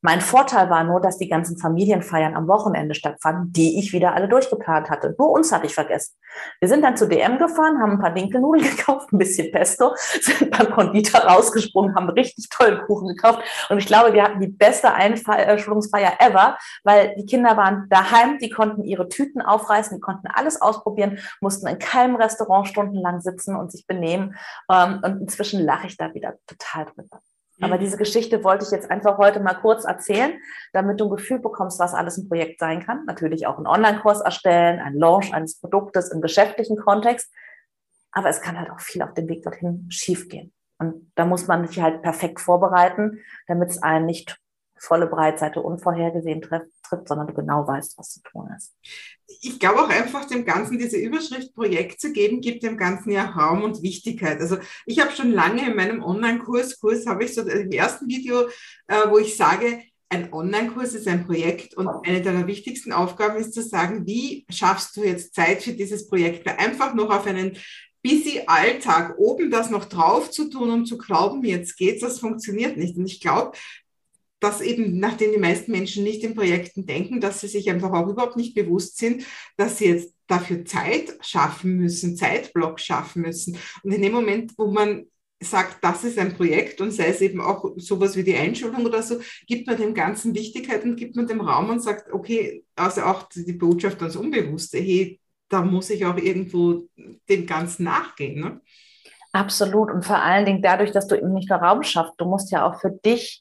Mein 0.00 0.20
Vorteil 0.20 0.70
war 0.70 0.84
nur, 0.84 1.00
dass 1.00 1.18
die 1.18 1.28
ganzen 1.28 1.58
Familienfeiern 1.58 2.36
am 2.36 2.46
Wochenende 2.46 2.94
stattfanden, 2.94 3.52
die 3.52 3.80
ich 3.80 3.92
wieder 3.92 4.14
alle 4.14 4.28
durchgeplant 4.28 4.90
hatte. 4.90 5.16
Nur 5.18 5.30
uns 5.30 5.50
hatte 5.50 5.66
ich 5.66 5.74
vergessen. 5.74 6.14
Wir 6.60 6.68
sind 6.68 6.82
dann 6.82 6.96
zu 6.96 7.08
DM 7.08 7.38
gefahren, 7.38 7.80
haben 7.80 7.92
ein 7.92 7.98
paar 7.98 8.14
Dinkelnudeln 8.14 8.64
gekauft, 8.76 9.12
ein 9.12 9.18
bisschen 9.18 9.50
Pesto, 9.50 9.94
sind 10.20 10.50
beim 10.50 10.70
Konditor 10.70 11.22
rausgesprungen, 11.22 11.96
haben 11.96 12.08
richtig 12.10 12.48
tollen 12.48 12.80
Kuchen 12.86 13.08
gekauft. 13.08 13.42
Und 13.70 13.78
ich 13.78 13.86
glaube, 13.86 14.12
wir 14.12 14.22
hatten 14.22 14.40
die 14.40 14.46
beste 14.46 14.92
Einschulungsfeier 14.92 16.12
ever, 16.20 16.56
weil 16.84 17.16
die 17.16 17.26
Kinder 17.26 17.56
waren 17.56 17.88
daheim, 17.90 18.38
die 18.38 18.50
konnten 18.50 18.84
ihre 18.84 19.08
Tüten 19.08 19.40
aufreißen, 19.40 19.96
die 19.96 20.00
konnten 20.00 20.28
alles 20.28 20.62
ausprobieren, 20.62 21.18
mussten 21.40 21.66
in 21.66 21.80
keinem 21.80 22.14
Restaurant 22.14 22.68
stundenlang 22.68 23.20
sitzen 23.20 23.56
und 23.56 23.72
sich 23.72 23.84
benehmen. 23.86 24.36
Ähm, 24.70 25.00
und 25.02 25.22
inzwischen 25.22 25.64
lache 25.64 25.88
ich 25.88 25.96
da 25.96 26.14
wieder 26.14 26.34
total 26.46 26.86
drüber. 26.86 27.20
Aber 27.60 27.76
mhm. 27.76 27.80
diese 27.80 27.96
Geschichte 27.96 28.44
wollte 28.44 28.64
ich 28.64 28.70
jetzt 28.70 28.90
einfach 28.90 29.18
heute 29.18 29.40
mal 29.40 29.54
kurz 29.54 29.84
erzählen, 29.84 30.40
damit 30.72 31.00
du 31.00 31.06
ein 31.06 31.16
Gefühl 31.16 31.38
bekommst, 31.40 31.78
was 31.80 31.94
alles 31.94 32.16
ein 32.16 32.28
Projekt 32.28 32.60
sein 32.60 32.84
kann. 32.84 33.04
Natürlich 33.06 33.46
auch 33.46 33.56
einen 33.56 33.66
Online-Kurs 33.66 34.20
erstellen, 34.20 34.80
ein 34.80 34.94
Launch 34.94 35.32
eines 35.34 35.60
Produktes 35.60 36.10
im 36.10 36.20
geschäftlichen 36.20 36.76
Kontext. 36.76 37.32
aber 38.12 38.28
es 38.30 38.40
kann 38.40 38.58
halt 38.58 38.70
auch 38.70 38.80
viel 38.80 39.02
auf 39.02 39.14
dem 39.14 39.28
Weg 39.28 39.42
dorthin 39.42 39.86
schiefgehen. 39.90 40.52
Und 40.78 41.12
da 41.14 41.24
muss 41.24 41.46
man 41.46 41.66
sich 41.66 41.80
halt 41.80 42.02
perfekt 42.02 42.40
vorbereiten, 42.40 43.20
damit 43.46 43.70
es 43.70 43.82
einen 43.82 44.06
nicht 44.06 44.38
volle 44.76 45.06
Breitseite 45.06 45.60
unvorhergesehen 45.60 46.40
trifft, 46.40 46.68
sondern 46.90 47.28
du 47.28 47.34
genau 47.34 47.66
weißt, 47.66 47.98
was 47.98 48.14
zu 48.14 48.22
tun 48.22 48.48
ist. 48.56 48.74
Ich 49.40 49.58
glaube 49.60 49.82
auch 49.82 49.88
einfach, 49.88 50.24
dem 50.24 50.44
Ganzen 50.44 50.78
diese 50.78 50.96
Überschrift 50.96 51.54
Projekt 51.54 52.00
zu 52.00 52.12
geben, 52.12 52.40
gibt 52.40 52.62
dem 52.62 52.76
Ganzen 52.76 53.10
ja 53.10 53.26
Raum 53.26 53.62
und 53.62 53.82
Wichtigkeit. 53.82 54.40
Also 54.40 54.58
ich 54.86 55.00
habe 55.00 55.12
schon 55.12 55.32
lange 55.32 55.68
in 55.68 55.76
meinem 55.76 56.02
Online-Kurs, 56.02 56.80
Kurs 56.80 57.06
habe 57.06 57.24
ich 57.24 57.34
so 57.34 57.42
im 57.42 57.70
ersten 57.70 58.08
Video, 58.08 58.48
äh, 58.86 59.08
wo 59.08 59.18
ich 59.18 59.36
sage, 59.36 59.82
ein 60.10 60.32
Online-Kurs 60.32 60.94
ist 60.94 61.06
ein 61.06 61.26
Projekt 61.26 61.76
und 61.76 61.88
eine 62.06 62.22
deiner 62.22 62.46
wichtigsten 62.46 62.92
Aufgaben 62.92 63.36
ist 63.36 63.52
zu 63.52 63.62
sagen, 63.62 64.06
wie 64.06 64.46
schaffst 64.48 64.96
du 64.96 65.04
jetzt 65.04 65.34
Zeit 65.34 65.62
für 65.62 65.72
dieses 65.72 66.08
Projekt? 66.08 66.46
Weil 66.46 66.56
einfach 66.56 66.94
noch 66.94 67.10
auf 67.10 67.26
einen 67.26 67.58
busy 68.02 68.42
Alltag 68.46 69.16
oben 69.18 69.50
das 69.50 69.70
noch 69.70 69.84
drauf 69.84 70.30
zu 70.30 70.48
tun 70.48 70.70
und 70.70 70.86
zu 70.86 70.96
glauben, 70.96 71.44
jetzt 71.44 71.76
geht's, 71.76 72.00
das 72.00 72.20
funktioniert 72.20 72.76
nicht. 72.76 72.96
Und 72.96 73.06
ich 73.06 73.20
glaube, 73.20 73.52
dass 74.40 74.60
eben, 74.60 74.98
nachdem 74.98 75.32
die 75.32 75.38
meisten 75.38 75.72
Menschen 75.72 76.04
nicht 76.04 76.22
in 76.22 76.34
Projekten 76.34 76.86
denken, 76.86 77.20
dass 77.20 77.40
sie 77.40 77.48
sich 77.48 77.68
einfach 77.70 77.92
auch 77.92 78.08
überhaupt 78.08 78.36
nicht 78.36 78.54
bewusst 78.54 78.98
sind, 78.98 79.24
dass 79.56 79.78
sie 79.78 79.86
jetzt 79.86 80.14
dafür 80.26 80.64
Zeit 80.64 81.18
schaffen 81.20 81.76
müssen, 81.76 82.16
Zeitblock 82.16 82.78
schaffen 82.78 83.22
müssen. 83.22 83.56
Und 83.82 83.92
in 83.92 84.02
dem 84.02 84.12
Moment, 84.12 84.52
wo 84.56 84.70
man 84.70 85.06
sagt, 85.40 85.82
das 85.82 86.04
ist 86.04 86.18
ein 86.18 86.34
Projekt 86.34 86.80
und 86.80 86.90
sei 86.90 87.06
es 87.06 87.20
eben 87.20 87.40
auch 87.40 87.72
sowas 87.76 88.16
wie 88.16 88.24
die 88.24 88.36
Einschulung 88.36 88.84
oder 88.84 89.02
so, 89.02 89.20
gibt 89.46 89.66
man 89.66 89.76
dem 89.76 89.94
Ganzen 89.94 90.34
Wichtigkeit 90.34 90.84
und 90.84 90.96
gibt 90.96 91.16
man 91.16 91.26
dem 91.26 91.40
Raum 91.40 91.70
und 91.70 91.80
sagt, 91.80 92.12
okay, 92.12 92.64
also 92.74 93.02
auch 93.02 93.28
die 93.34 93.52
Botschaft 93.52 94.00
ans 94.00 94.16
Unbewusste, 94.16 94.78
hey, 94.78 95.20
da 95.48 95.62
muss 95.62 95.90
ich 95.90 96.04
auch 96.04 96.16
irgendwo 96.16 96.88
dem 97.28 97.46
Ganzen 97.46 97.84
nachgehen. 97.84 98.40
Ne? 98.40 98.60
Absolut. 99.32 99.90
Und 99.90 100.04
vor 100.04 100.18
allen 100.18 100.44
Dingen 100.44 100.62
dadurch, 100.62 100.90
dass 100.90 101.06
du 101.06 101.16
eben 101.16 101.32
nicht 101.32 101.48
nur 101.48 101.58
Raum 101.58 101.82
schaffst, 101.82 102.14
du 102.18 102.24
musst 102.24 102.50
ja 102.50 102.68
auch 102.68 102.80
für 102.80 102.90
dich 102.90 103.40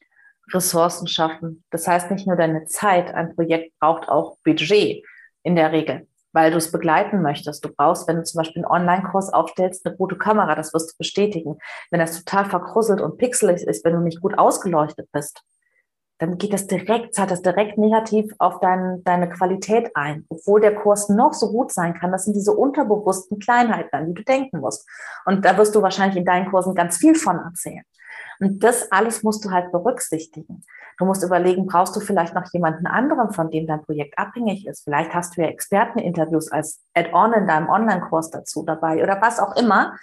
Ressourcen 0.53 1.07
schaffen. 1.07 1.63
Das 1.71 1.87
heißt 1.87 2.11
nicht 2.11 2.27
nur 2.27 2.35
deine 2.35 2.65
Zeit, 2.65 3.13
ein 3.13 3.35
Projekt 3.35 3.77
braucht 3.79 4.09
auch 4.09 4.37
Budget 4.43 5.03
in 5.43 5.55
der 5.55 5.71
Regel, 5.71 6.07
weil 6.33 6.51
du 6.51 6.57
es 6.57 6.71
begleiten 6.71 7.21
möchtest. 7.21 7.63
Du 7.63 7.69
brauchst, 7.69 8.07
wenn 8.07 8.17
du 8.17 8.23
zum 8.23 8.39
Beispiel 8.39 8.63
einen 8.63 8.71
Online-Kurs 8.71 9.33
aufstellst, 9.33 9.85
eine 9.85 9.95
gute 9.95 10.17
Kamera, 10.17 10.55
das 10.55 10.73
wirst 10.73 10.91
du 10.91 10.97
bestätigen. 10.97 11.57
Wenn 11.91 11.99
das 11.99 12.23
total 12.23 12.45
verkrusselt 12.45 13.01
und 13.01 13.17
pixelig 13.17 13.63
ist, 13.63 13.83
wenn 13.85 13.93
du 13.93 13.99
nicht 13.99 14.21
gut 14.21 14.37
ausgeleuchtet 14.37 15.09
bist, 15.11 15.43
dann 16.19 16.37
geht 16.37 16.53
das 16.53 16.65
direkt, 16.65 17.13
zahlt 17.13 17.29
das 17.29 17.43
direkt 17.43 17.77
negativ 17.77 18.33
auf 18.39 18.59
dein, 18.59 19.03
deine 19.03 19.29
Qualität 19.29 19.91
ein. 19.95 20.25
Obwohl 20.29 20.61
der 20.61 20.73
Kurs 20.73 21.09
noch 21.09 21.33
so 21.33 21.51
gut 21.51 21.71
sein 21.71 21.93
kann, 21.93 22.11
das 22.11 22.25
sind 22.25 22.35
diese 22.35 22.53
unterbewussten 22.53 23.37
Kleinheiten, 23.39 23.95
an 23.95 24.07
die 24.07 24.13
du 24.15 24.23
denken 24.23 24.59
musst. 24.59 24.87
Und 25.25 25.45
da 25.45 25.57
wirst 25.57 25.75
du 25.75 25.81
wahrscheinlich 25.81 26.17
in 26.17 26.25
deinen 26.25 26.49
Kursen 26.49 26.73
ganz 26.73 26.97
viel 26.97 27.13
von 27.13 27.37
erzählen. 27.37 27.83
Und 28.39 28.63
das 28.63 28.91
alles 28.91 29.23
musst 29.23 29.43
du 29.45 29.51
halt 29.51 29.71
berücksichtigen. 29.71 30.63
Du 30.97 31.05
musst 31.05 31.23
überlegen, 31.23 31.67
brauchst 31.67 31.95
du 31.95 31.99
vielleicht 31.99 32.33
noch 32.33 32.51
jemanden 32.53 32.87
anderen, 32.87 33.31
von 33.31 33.51
dem 33.51 33.67
dein 33.67 33.83
Projekt 33.83 34.17
abhängig 34.17 34.65
ist? 34.65 34.83
Vielleicht 34.83 35.13
hast 35.13 35.37
du 35.37 35.41
ja 35.41 35.47
Experteninterviews 35.47 36.51
als 36.51 36.83
Add-on 36.95 37.33
in 37.33 37.47
deinem 37.47 37.69
Online-Kurs 37.69 38.31
dazu 38.31 38.63
dabei 38.63 39.03
oder 39.03 39.21
was 39.21 39.39
auch 39.39 39.55
immer. 39.55 39.95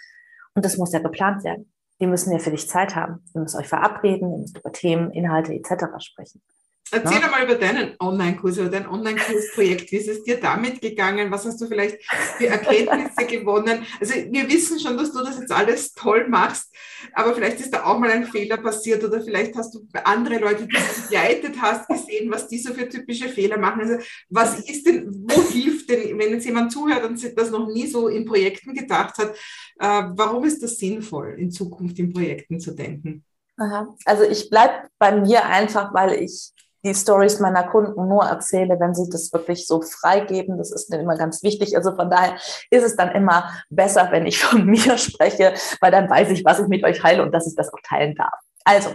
Und 0.55 0.65
das 0.65 0.77
muss 0.77 0.93
ja 0.93 1.01
geplant 1.01 1.43
werden. 1.43 1.73
Die 2.01 2.07
müssen 2.07 2.33
ja 2.33 2.39
für 2.39 2.51
dich 2.51 2.69
Zeit 2.69 2.95
haben. 2.95 3.25
Ihr 3.35 3.41
müsst 3.41 3.57
euch 3.57 3.69
verabreden, 3.69 4.31
ihr 4.33 4.39
müsst 4.39 4.59
über 4.59 4.73
Themen, 4.73 5.11
Inhalte 5.11 5.53
etc. 5.53 5.87
sprechen. 5.99 6.43
Erzähl 6.91 7.21
ja. 7.21 7.29
mal 7.29 7.43
über 7.43 7.55
deinen 7.55 7.95
Online-Kurs 7.99 8.59
oder 8.59 8.69
dein 8.69 8.87
Online-Kursprojekt. 8.87 9.91
Wie 9.91 9.97
ist 9.97 10.09
es 10.09 10.23
dir 10.23 10.39
damit 10.39 10.81
gegangen? 10.81 11.31
Was 11.31 11.47
hast 11.47 11.61
du 11.61 11.67
vielleicht 11.67 11.99
für 12.37 12.47
Erkenntnisse 12.47 13.27
gewonnen? 13.27 13.87
Also 14.01 14.15
wir 14.15 14.49
wissen 14.49 14.79
schon, 14.79 14.97
dass 14.97 15.13
du 15.13 15.25
das 15.25 15.41
jetzt 15.41 15.51
alles 15.51 15.95
toll 15.95 16.29
machst, 16.29 16.75
aber 17.15 17.35
vielleicht 17.35 17.61
ist 17.61 17.73
da 17.73 17.85
auch 17.85 17.99
mal 17.99 18.11
ein 18.11 18.27
Fehler 18.27 18.59
passiert 18.59 19.03
oder 19.03 19.23
vielleicht 19.23 19.57
hast 19.57 19.75
du 19.75 19.87
andere 20.05 20.39
Leute, 20.39 20.67
die 20.67 20.77
du 20.77 21.03
begleitet 21.03 21.57
hast, 21.61 21.89
gesehen, 21.89 22.31
was 22.31 22.49
die 22.49 22.59
so 22.59 22.75
für 22.75 22.89
typische 22.89 23.29
Fehler 23.29 23.57
machen. 23.57 23.81
Also 23.81 23.97
was 24.29 24.61
ist 24.61 24.87
denn, 24.87 25.11
wo 25.27 25.43
hilft 25.43 25.89
denn, 25.89 26.19
wenn 26.19 26.31
jetzt 26.31 26.45
jemand 26.45 26.71
zuhört 26.71 27.05
und 27.05 27.19
das 27.37 27.51
noch 27.51 27.67
nie 27.67 27.87
so 27.87 28.09
in 28.09 28.27
Projekten 28.27 28.75
gedacht 28.75 29.17
hat, 29.19 29.35
äh, 29.81 30.03
warum 30.15 30.45
ist 30.45 30.63
das 30.63 30.77
sinnvoll, 30.77 31.37
in 31.39 31.51
Zukunft 31.51 31.99
in 31.99 32.13
Projekten 32.13 32.61
zu 32.61 32.73
denken? 32.73 33.25
Aha. 33.57 33.95
Also 34.05 34.25
ich 34.25 34.51
bleibe 34.51 34.89
bei 34.99 35.17
mir 35.17 35.45
einfach, 35.45 35.95
weil 35.95 36.23
ich 36.23 36.53
die 36.85 36.95
Stories 36.95 37.41
meiner 37.41 37.65
Kunden 37.65 38.09
nur 38.09 38.25
erzähle, 38.25 38.79
wenn 38.79 38.95
sie 38.95 39.09
das 39.11 39.33
wirklich 39.33 39.67
so 39.67 39.81
freigeben. 39.81 40.59
Das 40.59 40.71
ist 40.71 40.93
dann 40.93 41.01
immer 41.01 41.17
ganz 41.17 41.43
wichtig. 41.43 41.77
Also 41.77 41.97
von 41.97 42.11
daher 42.11 42.35
ist 42.71 42.85
es 42.85 42.97
dann 42.97 43.13
immer 43.13 43.51
besser, 43.71 44.09
wenn 44.11 44.27
ich 44.27 44.39
von 44.39 44.67
mir 44.67 44.99
spreche, 44.99 45.55
weil 45.81 45.91
dann 45.91 46.11
weiß 46.11 46.31
ich, 46.31 46.45
was 46.45 46.61
ich 46.61 46.69
mit 46.69 46.85
euch 46.85 47.01
teile 47.01 47.23
und 47.23 47.33
dass 47.33 47.47
ich 47.47 47.57
das 47.57 47.73
auch 47.73 47.81
teilen 47.83 48.15
darf. 48.15 48.35
Also, 48.65 48.91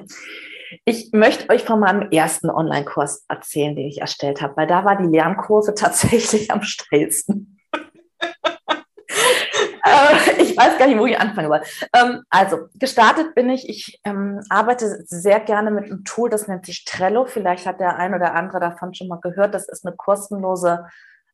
ich 0.85 1.11
möchte 1.13 1.49
euch 1.49 1.63
von 1.63 1.79
meinem 1.79 2.11
ersten 2.11 2.49
Online-Kurs 2.49 3.25
erzählen, 3.27 3.75
den 3.75 3.87
ich 3.87 4.01
erstellt 4.01 4.41
habe, 4.41 4.55
weil 4.57 4.67
da 4.67 4.85
war 4.85 4.97
die 4.97 5.07
Lernkurve 5.07 5.73
tatsächlich 5.75 6.51
am 6.51 6.61
steilsten. 6.61 7.59
ich 10.59 10.65
weiß 10.65 10.77
gar 10.77 10.87
nicht, 10.87 10.99
wo 10.99 11.05
ich 11.05 11.19
anfangen 11.19 11.47
soll. 11.47 11.61
Ähm, 11.93 12.23
also, 12.29 12.67
gestartet 12.75 13.35
bin 13.35 13.49
ich. 13.49 13.69
Ich 13.69 13.99
ähm, 14.03 14.41
arbeite 14.49 15.03
sehr 15.05 15.39
gerne 15.39 15.71
mit 15.71 15.85
einem 15.85 16.03
Tool, 16.03 16.29
das 16.29 16.47
nennt 16.47 16.65
sich 16.65 16.85
Trello. 16.85 17.25
Vielleicht 17.25 17.65
hat 17.65 17.79
der 17.79 17.97
ein 17.97 18.13
oder 18.13 18.35
andere 18.35 18.59
davon 18.59 18.93
schon 18.93 19.07
mal 19.07 19.19
gehört. 19.21 19.53
Das 19.53 19.67
ist 19.67 19.85
eine 19.85 19.95
kostenlose 19.95 20.85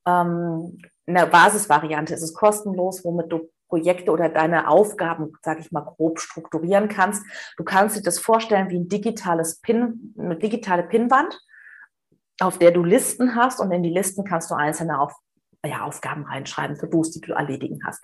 ähm, 0.06 0.80
eine 1.08 1.28
Basisvariante. 1.28 2.14
Es 2.14 2.22
ist 2.22 2.36
kostenlos, 2.36 3.04
womit 3.04 3.32
du 3.32 3.50
Projekte 3.68 4.12
oder 4.12 4.30
deine 4.30 4.68
Aufgaben, 4.68 5.34
sage 5.42 5.62
ich 5.62 5.72
mal, 5.72 5.82
grob 5.82 6.20
strukturieren 6.20 6.88
kannst. 6.88 7.24
Du 7.58 7.64
kannst 7.64 7.98
dir 7.98 8.04
das 8.04 8.20
vorstellen 8.20 8.70
wie 8.70 8.78
ein 8.78 8.88
digitales 8.88 9.60
Pin, 9.60 10.14
eine 10.18 10.38
digitale 10.38 10.84
Pinwand, 10.84 11.40
auf 12.40 12.60
der 12.60 12.72
du 12.72 12.84
Listen 12.84 13.36
hast 13.36 13.60
und 13.60 13.72
in 13.72 13.82
die 13.82 13.90
Listen 13.90 14.24
kannst 14.24 14.52
du 14.52 14.56
einzelne 14.56 15.00
auf, 15.00 15.14
ja, 15.66 15.84
Aufgaben 15.84 16.26
reinschreiben, 16.26 16.76
für 16.76 16.88
dos 16.88 17.12
die 17.12 17.22
du 17.22 17.34
erledigen 17.34 17.80
hast. 17.86 18.04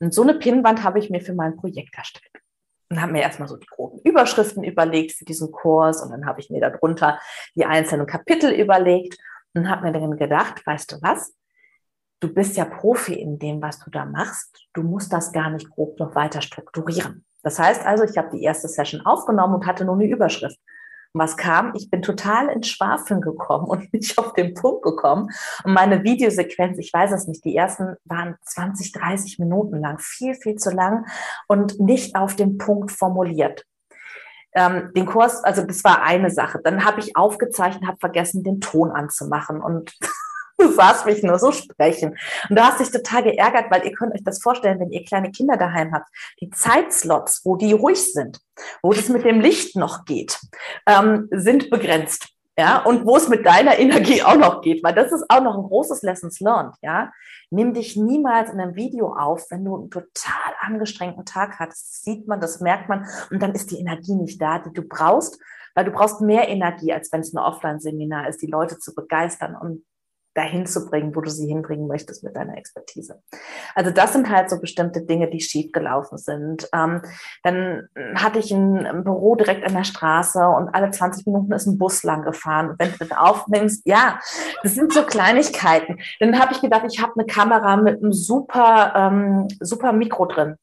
Und 0.00 0.14
so 0.14 0.22
eine 0.22 0.34
Pinnwand 0.34 0.82
habe 0.82 0.98
ich 0.98 1.10
mir 1.10 1.20
für 1.20 1.34
mein 1.34 1.56
Projekt 1.56 1.96
erstellt. 1.96 2.30
Und 2.88 3.00
habe 3.00 3.12
mir 3.12 3.22
erstmal 3.22 3.48
so 3.48 3.56
die 3.56 3.66
groben 3.66 4.00
Überschriften 4.04 4.62
überlegt 4.62 5.12
für 5.12 5.24
diesen 5.24 5.50
Kurs 5.50 6.02
und 6.02 6.10
dann 6.10 6.24
habe 6.24 6.40
ich 6.40 6.50
mir 6.50 6.60
darunter 6.60 7.18
die 7.56 7.64
einzelnen 7.64 8.06
Kapitel 8.06 8.52
überlegt 8.52 9.18
und 9.54 9.68
habe 9.68 9.82
mir 9.82 9.92
dann 9.92 10.16
gedacht, 10.16 10.64
weißt 10.64 10.92
du 10.92 10.96
was? 11.02 11.34
Du 12.20 12.32
bist 12.32 12.56
ja 12.56 12.64
Profi 12.64 13.14
in 13.14 13.38
dem, 13.38 13.60
was 13.60 13.80
du 13.80 13.90
da 13.90 14.04
machst. 14.04 14.68
Du 14.72 14.82
musst 14.82 15.12
das 15.12 15.32
gar 15.32 15.50
nicht 15.50 15.68
grob 15.68 15.98
noch 15.98 16.14
weiter 16.14 16.40
strukturieren. 16.40 17.24
Das 17.42 17.58
heißt 17.58 17.84
also, 17.84 18.04
ich 18.04 18.16
habe 18.16 18.30
die 18.30 18.42
erste 18.42 18.68
Session 18.68 19.00
aufgenommen 19.04 19.56
und 19.56 19.66
hatte 19.66 19.84
nur 19.84 19.96
eine 19.96 20.06
Überschrift 20.06 20.58
was 21.12 21.36
kam? 21.36 21.72
Ich 21.74 21.90
bin 21.90 22.02
total 22.02 22.48
ins 22.48 22.68
Schwafeln 22.68 23.20
gekommen 23.20 23.66
und 23.66 23.92
nicht 23.92 24.18
auf 24.18 24.32
den 24.32 24.54
Punkt 24.54 24.82
gekommen. 24.82 25.28
Und 25.64 25.72
meine 25.72 26.04
Videosequenz, 26.04 26.78
ich 26.78 26.92
weiß 26.92 27.12
es 27.12 27.26
nicht, 27.26 27.44
die 27.44 27.56
ersten 27.56 27.96
waren 28.04 28.36
20, 28.42 28.92
30 28.92 29.38
Minuten 29.38 29.80
lang, 29.80 29.98
viel, 29.98 30.34
viel 30.34 30.56
zu 30.56 30.70
lang 30.70 31.06
und 31.48 31.80
nicht 31.80 32.16
auf 32.16 32.36
den 32.36 32.58
Punkt 32.58 32.92
formuliert. 32.92 33.64
Ähm, 34.54 34.90
den 34.96 35.04
Kurs, 35.04 35.44
also 35.44 35.62
das 35.62 35.84
war 35.84 36.02
eine 36.02 36.30
Sache. 36.30 36.60
Dann 36.64 36.84
habe 36.84 37.00
ich 37.00 37.14
aufgezeichnet, 37.14 37.86
habe 37.86 37.98
vergessen, 37.98 38.42
den 38.42 38.60
Ton 38.60 38.90
anzumachen 38.90 39.60
und 39.60 39.94
Du 40.58 40.72
sahst 40.72 41.06
mich 41.06 41.22
nur 41.22 41.38
so 41.38 41.52
sprechen. 41.52 42.16
Und 42.48 42.58
du 42.58 42.62
hast 42.62 42.80
dich 42.80 42.90
total 42.90 43.24
geärgert, 43.24 43.66
weil 43.70 43.84
ihr 43.84 43.92
könnt 43.92 44.14
euch 44.14 44.24
das 44.24 44.42
vorstellen, 44.42 44.80
wenn 44.80 44.90
ihr 44.90 45.04
kleine 45.04 45.30
Kinder 45.30 45.56
daheim 45.56 45.92
habt. 45.92 46.08
Die 46.40 46.50
Zeitslots, 46.50 47.42
wo 47.44 47.56
die 47.56 47.72
ruhig 47.72 48.12
sind, 48.12 48.40
wo 48.82 48.92
das 48.92 49.08
mit 49.08 49.24
dem 49.24 49.40
Licht 49.40 49.76
noch 49.76 50.04
geht, 50.04 50.38
ähm, 50.86 51.28
sind 51.30 51.70
begrenzt. 51.70 52.28
Ja, 52.58 52.78
und 52.78 53.04
wo 53.04 53.18
es 53.18 53.28
mit 53.28 53.44
deiner 53.44 53.78
Energie 53.78 54.22
auch 54.24 54.36
noch 54.36 54.62
geht, 54.62 54.82
weil 54.82 54.94
das 54.94 55.12
ist 55.12 55.26
auch 55.28 55.42
noch 55.42 55.58
ein 55.58 55.64
großes 55.64 56.00
Lessons 56.00 56.40
learned, 56.40 56.74
ja. 56.80 57.12
Nimm 57.50 57.74
dich 57.74 57.96
niemals 57.96 58.50
in 58.50 58.58
einem 58.58 58.74
Video 58.76 59.14
auf, 59.14 59.50
wenn 59.50 59.64
du 59.64 59.76
einen 59.76 59.90
total 59.90 60.54
angestrengten 60.62 61.26
Tag 61.26 61.58
hast. 61.58 61.68
Das 61.68 62.02
sieht 62.02 62.26
man, 62.26 62.40
das 62.40 62.60
merkt 62.60 62.88
man 62.88 63.06
und 63.30 63.42
dann 63.42 63.52
ist 63.52 63.70
die 63.70 63.78
Energie 63.78 64.14
nicht 64.14 64.40
da, 64.40 64.58
die 64.58 64.72
du 64.72 64.82
brauchst, 64.82 65.38
weil 65.74 65.84
du 65.84 65.90
brauchst 65.90 66.22
mehr 66.22 66.48
Energie, 66.48 66.94
als 66.94 67.12
wenn 67.12 67.20
es 67.20 67.34
ein 67.34 67.38
Offline-Seminar 67.38 68.26
ist, 68.28 68.40
die 68.40 68.46
Leute 68.46 68.78
zu 68.78 68.94
begeistern 68.94 69.54
und 69.54 69.84
dahin 70.36 70.66
zu 70.66 70.86
bringen, 70.86 71.14
wo 71.14 71.20
du 71.20 71.30
sie 71.30 71.46
hinbringen 71.46 71.86
möchtest 71.86 72.22
mit 72.22 72.36
deiner 72.36 72.56
Expertise. 72.56 73.22
Also 73.74 73.90
das 73.90 74.12
sind 74.12 74.28
halt 74.28 74.50
so 74.50 74.60
bestimmte 74.60 75.02
Dinge, 75.02 75.30
die 75.30 75.40
schiefgelaufen 75.40 76.18
sind. 76.18 76.68
Ähm, 76.72 77.02
dann 77.42 77.88
hatte 78.14 78.38
ich 78.38 78.50
ein, 78.52 79.04
Büro 79.04 79.36
direkt 79.36 79.64
an 79.64 79.74
der 79.74 79.84
Straße 79.84 80.46
und 80.46 80.68
alle 80.74 80.90
20 80.90 81.26
Minuten 81.26 81.52
ist 81.52 81.66
ein 81.66 81.78
Bus 81.78 82.02
lang 82.02 82.22
gefahren. 82.22 82.70
Und 82.70 82.78
wenn 82.78 82.92
du 82.92 82.98
das 82.98 83.12
aufnimmst, 83.12 83.82
ja, 83.86 84.18
das 84.62 84.74
sind 84.74 84.92
so 84.92 85.04
Kleinigkeiten. 85.04 85.98
Dann 86.20 86.38
habe 86.38 86.52
ich 86.52 86.60
gedacht, 86.60 86.84
ich 86.90 87.00
habe 87.00 87.12
eine 87.16 87.26
Kamera 87.26 87.76
mit 87.76 88.02
einem 88.02 88.12
super, 88.12 88.92
ähm, 88.96 89.48
super 89.60 89.92
Mikro 89.92 90.26
drin. 90.26 90.56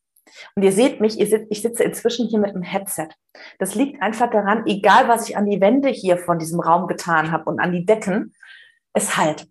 Und 0.55 0.63
ihr 0.63 0.71
seht 0.71 0.99
mich, 0.99 1.19
ihr 1.19 1.27
sitzt, 1.27 1.47
ich 1.49 1.61
sitze 1.61 1.83
inzwischen 1.83 2.27
hier 2.27 2.39
mit 2.39 2.51
einem 2.51 2.63
Headset. 2.63 3.09
Das 3.59 3.75
liegt 3.75 4.01
einfach 4.01 4.29
daran, 4.29 4.63
egal 4.65 5.07
was 5.07 5.29
ich 5.29 5.37
an 5.37 5.45
die 5.45 5.61
Wände 5.61 5.89
hier 5.89 6.17
von 6.17 6.39
diesem 6.39 6.59
Raum 6.59 6.87
getan 6.87 7.31
habe 7.31 7.49
und 7.49 7.59
an 7.59 7.71
die 7.71 7.85
Decken, 7.85 8.33
es 8.93 9.17
halt. 9.17 9.47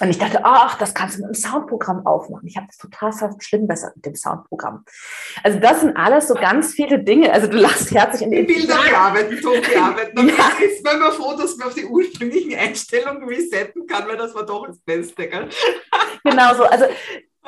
Und 0.00 0.08
ich 0.08 0.18
dachte, 0.18 0.40
ach, 0.44 0.78
das 0.78 0.94
kannst 0.94 1.16
du 1.16 1.20
mit 1.20 1.26
einem 1.26 1.34
Soundprogramm 1.34 2.06
aufmachen. 2.06 2.48
Ich 2.48 2.56
habe 2.56 2.66
das 2.66 2.78
total 2.78 3.12
schlimm 3.40 3.66
besser 3.66 3.92
mit 3.94 4.06
dem 4.06 4.14
Soundprogramm. 4.14 4.84
Also 5.44 5.58
das 5.60 5.80
sind 5.80 5.96
alles 5.96 6.28
so 6.28 6.34
ganz 6.34 6.72
viele 6.72 7.02
Dinge. 7.02 7.30
Also 7.32 7.46
du 7.46 7.58
lachst 7.58 7.90
herzlich 7.92 8.22
in 8.22 8.30
die 8.30 8.42
Bilder 8.42 8.78
bearbeiten, 8.82 9.38
Ton 9.40 9.60
bearbeiten. 9.60 10.16
Dann 10.16 10.28
ja. 10.36 10.50
ist 10.64 10.82
man 10.82 10.96
immer 10.96 11.12
froh, 11.12 11.36
dass 11.36 11.56
man 11.56 11.68
auf 11.68 11.74
die 11.74 11.84
ursprünglichen 11.84 12.58
Einstellungen 12.58 13.28
resetten 13.28 13.86
kann, 13.86 14.08
weil 14.08 14.16
das 14.16 14.34
war 14.34 14.46
doch 14.46 14.66
das 14.66 14.78
Beste. 14.80 15.28
Gell? 15.28 15.48
Genau 16.24 16.54
so. 16.54 16.64
Also 16.64 16.86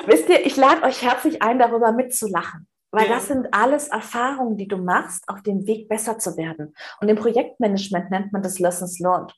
wisst 0.05 0.29
ihr, 0.29 0.45
ich 0.45 0.55
lade 0.57 0.83
euch 0.83 1.01
herzlich 1.01 1.41
ein, 1.41 1.59
darüber 1.59 1.93
mitzulachen. 1.93 2.67
Weil 2.91 3.09
das 3.09 3.27
sind 3.27 3.47
alles 3.53 3.89
Erfahrungen, 3.89 4.55
die 4.55 4.69
du 4.69 4.77
machst, 4.77 5.27
auf 5.27 5.41
dem 5.41 5.67
Weg 5.67 5.89
besser 5.89 6.17
zu 6.17 6.37
werden. 6.37 6.73
Und 7.01 7.09
im 7.09 7.17
Projektmanagement 7.17 8.09
nennt 8.09 8.31
man 8.31 8.41
das 8.41 8.59
Lessons 8.59 8.99
Learned. 8.99 9.33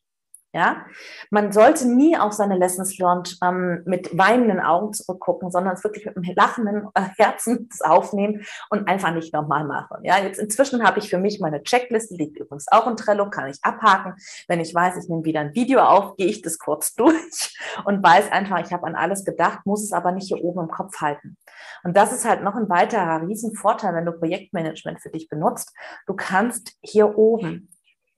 Ja, 0.54 0.86
man 1.30 1.52
sollte 1.52 1.88
nie 1.88 2.18
auf 2.18 2.32
seine 2.32 2.58
Lessons 2.58 2.98
learned 2.98 3.38
ähm, 3.44 3.84
mit 3.86 4.18
weinenden 4.18 4.62
Augen 4.62 4.94
zurückgucken, 4.94 5.52
sondern 5.52 5.74
es 5.74 5.84
wirklich 5.84 6.06
mit 6.06 6.16
einem 6.16 6.36
lachenden 6.36 6.88
äh, 6.96 7.02
Herzen 7.18 7.68
aufnehmen 7.82 8.46
und 8.70 8.88
einfach 8.88 9.14
nicht 9.14 9.34
nochmal 9.34 9.66
machen. 9.66 9.98
Ja, 10.04 10.18
jetzt 10.20 10.40
inzwischen 10.40 10.84
habe 10.84 11.00
ich 11.00 11.10
für 11.10 11.18
mich 11.18 11.42
meine 11.42 11.64
Checkliste, 11.64 12.16
liegt 12.16 12.40
übrigens 12.40 12.68
auch 12.72 12.88
in 12.88 12.96
Trello, 12.96 13.30
kann 13.30 13.50
ich 13.50 13.58
abhaken. 13.62 14.16
Wenn 14.48 14.62
ich 14.62 14.74
weiß, 14.74 14.96
ich 14.96 15.10
nehme 15.10 15.26
wieder 15.26 15.42
ein 15.42 15.54
Video 15.54 15.82
auf, 15.82 16.16
gehe 16.16 16.28
ich 16.28 16.42
das 16.42 16.58
kurz 16.58 16.94
durch 16.96 17.54
und 17.84 18.02
weiß 18.02 18.32
einfach, 18.32 18.66
ich 18.66 18.72
habe 18.72 18.88
an 18.88 18.96
alles 18.96 19.26
gedacht, 19.26 19.66
muss 19.66 19.84
es 19.84 19.92
aber 19.92 20.14
nicht 20.14 20.30
hier 20.30 20.42
oben 20.42 20.62
im 20.62 20.70
Kopf 20.70 21.02
halten. 21.02 21.38
Und 21.84 21.98
das 21.98 22.14
ist 22.14 22.26
halt 22.26 22.42
noch 22.42 22.56
ein 22.56 22.70
weiterer 22.70 23.28
Riesenvorteil, 23.28 23.94
wenn 23.94 24.06
du 24.06 24.14
Projektmanagement 24.14 25.02
für 25.02 25.10
dich 25.10 25.28
benutzt. 25.28 25.74
Du 26.06 26.16
kannst 26.16 26.78
hier 26.82 27.18
oben 27.18 27.70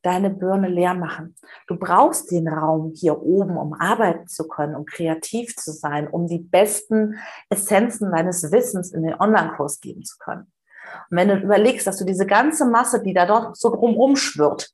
deine 0.01 0.29
Birne 0.29 0.69
leer 0.69 0.93
machen. 0.93 1.35
Du 1.67 1.75
brauchst 1.75 2.31
den 2.31 2.47
Raum 2.47 2.93
hier 2.95 3.21
oben, 3.21 3.57
um 3.57 3.73
arbeiten 3.73 4.27
zu 4.27 4.47
können, 4.47 4.75
um 4.75 4.85
kreativ 4.85 5.55
zu 5.55 5.71
sein, 5.71 6.07
um 6.07 6.27
die 6.27 6.39
besten 6.39 7.15
Essenzen 7.49 8.11
deines 8.11 8.51
Wissens 8.51 8.91
in 8.93 9.03
den 9.03 9.19
Online-Kurs 9.19 9.81
geben 9.81 10.03
zu 10.03 10.17
können. 10.17 10.51
Und 11.09 11.17
wenn 11.17 11.27
du 11.27 11.35
überlegst, 11.35 11.85
dass 11.85 11.97
du 11.97 12.05
diese 12.05 12.25
ganze 12.25 12.65
Masse, 12.65 13.03
die 13.03 13.13
da 13.13 13.25
dort 13.25 13.57
so 13.57 13.69
drumherum 13.69 14.15
schwirrt, 14.15 14.71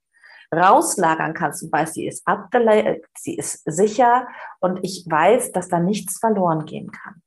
rauslagern 0.54 1.34
kannst 1.34 1.64
und 1.64 1.72
weißt, 1.72 1.96
sie 1.96 2.08
ist 2.08 2.26
abgeleitet, 2.28 3.06
sie 3.18 3.36
ist 3.36 3.64
sicher 3.66 4.28
und 4.60 4.80
ich 4.84 5.06
weiß, 5.10 5.52
dass 5.52 5.70
da 5.70 5.80
nichts 5.80 6.20
verloren 6.20 6.66
gehen 6.66 6.92
kann, 6.92 7.22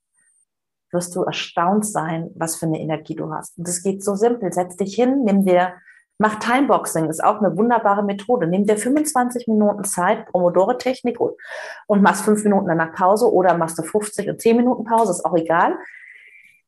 wirst 0.93 1.14
du 1.17 1.23
erstaunt 1.23 1.85
sein, 1.85 2.31
was 2.37 2.57
für 2.57 2.67
eine 2.67 2.81
Energie 2.81 3.17
du 3.17 3.33
hast. 3.33 3.59
Und 3.59 3.67
das 3.67 3.83
geht 3.83 4.02
so 4.02 4.14
simpel. 4.14 4.52
Setz 4.52 4.76
dich 4.76 4.95
hin, 4.95 5.25
nimm 5.25 5.45
dir 5.45 5.75
Mach 6.20 6.40
Timeboxing, 6.40 7.08
ist 7.08 7.22
auch 7.22 7.38
eine 7.38 7.56
wunderbare 7.56 8.02
Methode. 8.02 8.48
Nimm 8.48 8.66
dir 8.66 8.76
25 8.76 9.46
Minuten 9.46 9.84
Zeit, 9.84 10.26
Pomodore-Technik 10.26 11.18
und, 11.20 12.02
machst 12.02 12.25
fünf 12.25 12.42
Minuten 12.42 12.66
danach 12.66 12.92
Pause 12.92 13.32
oder 13.32 13.56
machst 13.56 13.78
du 13.78 13.84
50 13.84 14.28
und 14.28 14.40
10 14.40 14.56
Minuten 14.56 14.84
Pause, 14.84 15.12
ist 15.12 15.25
auch 15.25 15.37
egal. 15.37 15.78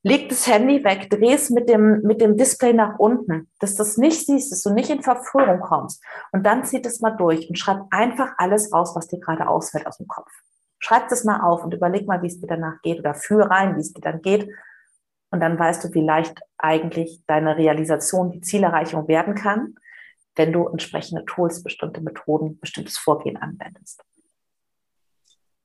Leg 0.02 0.28
das 0.28 0.46
Handy 0.46 0.82
weg, 0.84 1.10
dreh 1.10 1.34
es 1.34 1.50
mit 1.50 1.68
dem, 1.68 2.00
mit 2.02 2.20
dem 2.20 2.36
Display 2.36 2.72
nach 2.72 2.98
unten, 2.98 3.50
dass 3.58 3.74
du 3.74 3.78
das 3.78 3.98
nicht 3.98 4.24
siehst, 4.24 4.52
dass 4.52 4.62
du 4.62 4.70
nicht 4.70 4.88
in 4.88 5.02
Verführung 5.02 5.60
kommst. 5.60 6.02
Und 6.30 6.46
dann 6.46 6.64
zieh 6.64 6.80
das 6.80 7.00
mal 7.00 7.16
durch 7.16 7.48
und 7.50 7.58
schreib 7.58 7.82
einfach 7.90 8.34
alles 8.38 8.72
raus, 8.72 8.92
was 8.94 9.08
dir 9.08 9.18
gerade 9.18 9.48
ausfällt 9.48 9.86
aus 9.86 9.98
dem 9.98 10.06
Kopf. 10.06 10.30
Schreib 10.78 11.08
das 11.08 11.24
mal 11.24 11.40
auf 11.40 11.64
und 11.64 11.74
überleg 11.74 12.06
mal, 12.06 12.22
wie 12.22 12.28
es 12.28 12.40
dir 12.40 12.46
danach 12.46 12.80
geht 12.82 13.00
oder 13.00 13.14
führ 13.14 13.50
rein, 13.50 13.76
wie 13.76 13.80
es 13.80 13.92
dir 13.92 14.00
dann 14.00 14.22
geht 14.22 14.48
und 15.30 15.40
dann 15.40 15.58
weißt 15.58 15.84
du, 15.84 15.94
wie 15.94 16.02
leicht 16.02 16.38
eigentlich 16.58 17.20
deine 17.26 17.56
Realisation, 17.56 18.32
die 18.32 18.40
Zielerreichung 18.40 19.08
werden 19.08 19.34
kann, 19.34 19.76
wenn 20.36 20.52
du 20.52 20.66
entsprechende 20.68 21.24
Tools, 21.24 21.62
bestimmte 21.62 22.00
Methoden, 22.00 22.58
bestimmtes 22.58 22.98
Vorgehen 22.98 23.36
anwendest. 23.36 24.02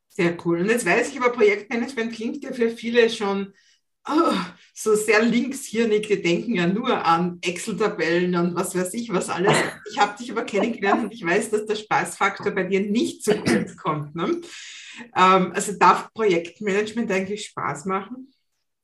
Sehr 0.10 0.38
cool. 0.46 0.62
Und 0.62 0.70
jetzt 0.70 0.86
weiß 0.86 1.10
ich, 1.10 1.20
aber 1.20 1.32
Projektmanagement 1.32 2.14
klingt 2.14 2.44
ja 2.44 2.54
für 2.54 2.70
viele 2.70 3.10
schon 3.10 3.54
oh, 4.08 4.34
so 4.74 4.96
sehr 4.96 5.22
linkshirnig. 5.22 6.08
Die 6.08 6.22
denken 6.22 6.56
ja 6.56 6.68
nur 6.68 7.06
an 7.06 7.40
Excel-Tabellen 7.42 8.36
und 8.36 8.56
was 8.56 8.76
weiß 8.76 8.94
ich, 8.94 9.12
was 9.12 9.30
alles. 9.30 9.54
Ich 9.92 10.00
habe 10.00 10.18
dich 10.18 10.32
aber 10.32 10.44
kennengelernt 10.44 11.04
und 11.04 11.14
ich 11.14 11.26
weiß, 11.26 11.52
dass 11.52 11.66
der 11.66 11.76
Spaßfaktor 11.76 12.52
bei 12.52 12.64
dir 12.64 12.82
nicht 12.82 13.24
so 13.24 13.34
kurz 13.36 13.76
kommt. 13.78 14.16
Ne? 14.16 14.42
Ähm, 15.16 15.52
also 15.54 15.74
darf 15.78 16.14
Projektmanagement 16.14 17.12
eigentlich 17.12 17.48
Spaß 17.48 17.86
machen? 17.86 18.32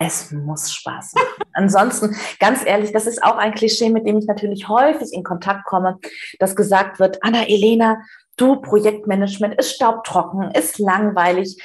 Es 0.02 0.32
muss 0.32 0.74
Spaß 0.74 1.14
machen. 1.14 1.44
Ansonsten, 1.54 2.16
ganz 2.40 2.66
ehrlich, 2.66 2.92
das 2.92 3.06
ist 3.06 3.24
auch 3.24 3.38
ein 3.38 3.54
Klischee, 3.54 3.90
mit 3.90 4.08
dem 4.08 4.18
ich 4.18 4.26
natürlich 4.26 4.68
häufig 4.68 5.14
in 5.14 5.24
Kontakt 5.24 5.66
komme, 5.66 6.00
dass 6.40 6.56
gesagt 6.56 7.00
wird, 7.00 7.24
Anna 7.24 7.48
Elena, 7.48 8.02
du 8.36 8.62
Projektmanagement 8.62 9.56
ist 9.60 9.76
staubtrocken, 9.76 10.52
ist 10.52 10.80
langweilig. 10.80 11.62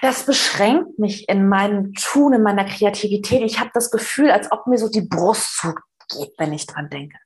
Das 0.00 0.26
beschränkt 0.26 0.98
mich 0.98 1.28
in 1.28 1.48
meinem 1.48 1.94
Tun, 1.94 2.32
in 2.32 2.42
meiner 2.42 2.64
Kreativität. 2.64 3.42
Ich 3.42 3.60
habe 3.60 3.70
das 3.74 3.90
Gefühl, 3.90 4.30
als 4.30 4.50
ob 4.50 4.66
mir 4.66 4.78
so 4.78 4.88
die 4.88 5.02
Brust 5.02 5.58
zugeht, 5.58 6.34
wenn 6.38 6.52
ich 6.52 6.66
dran 6.66 6.90
denke. 6.90 7.16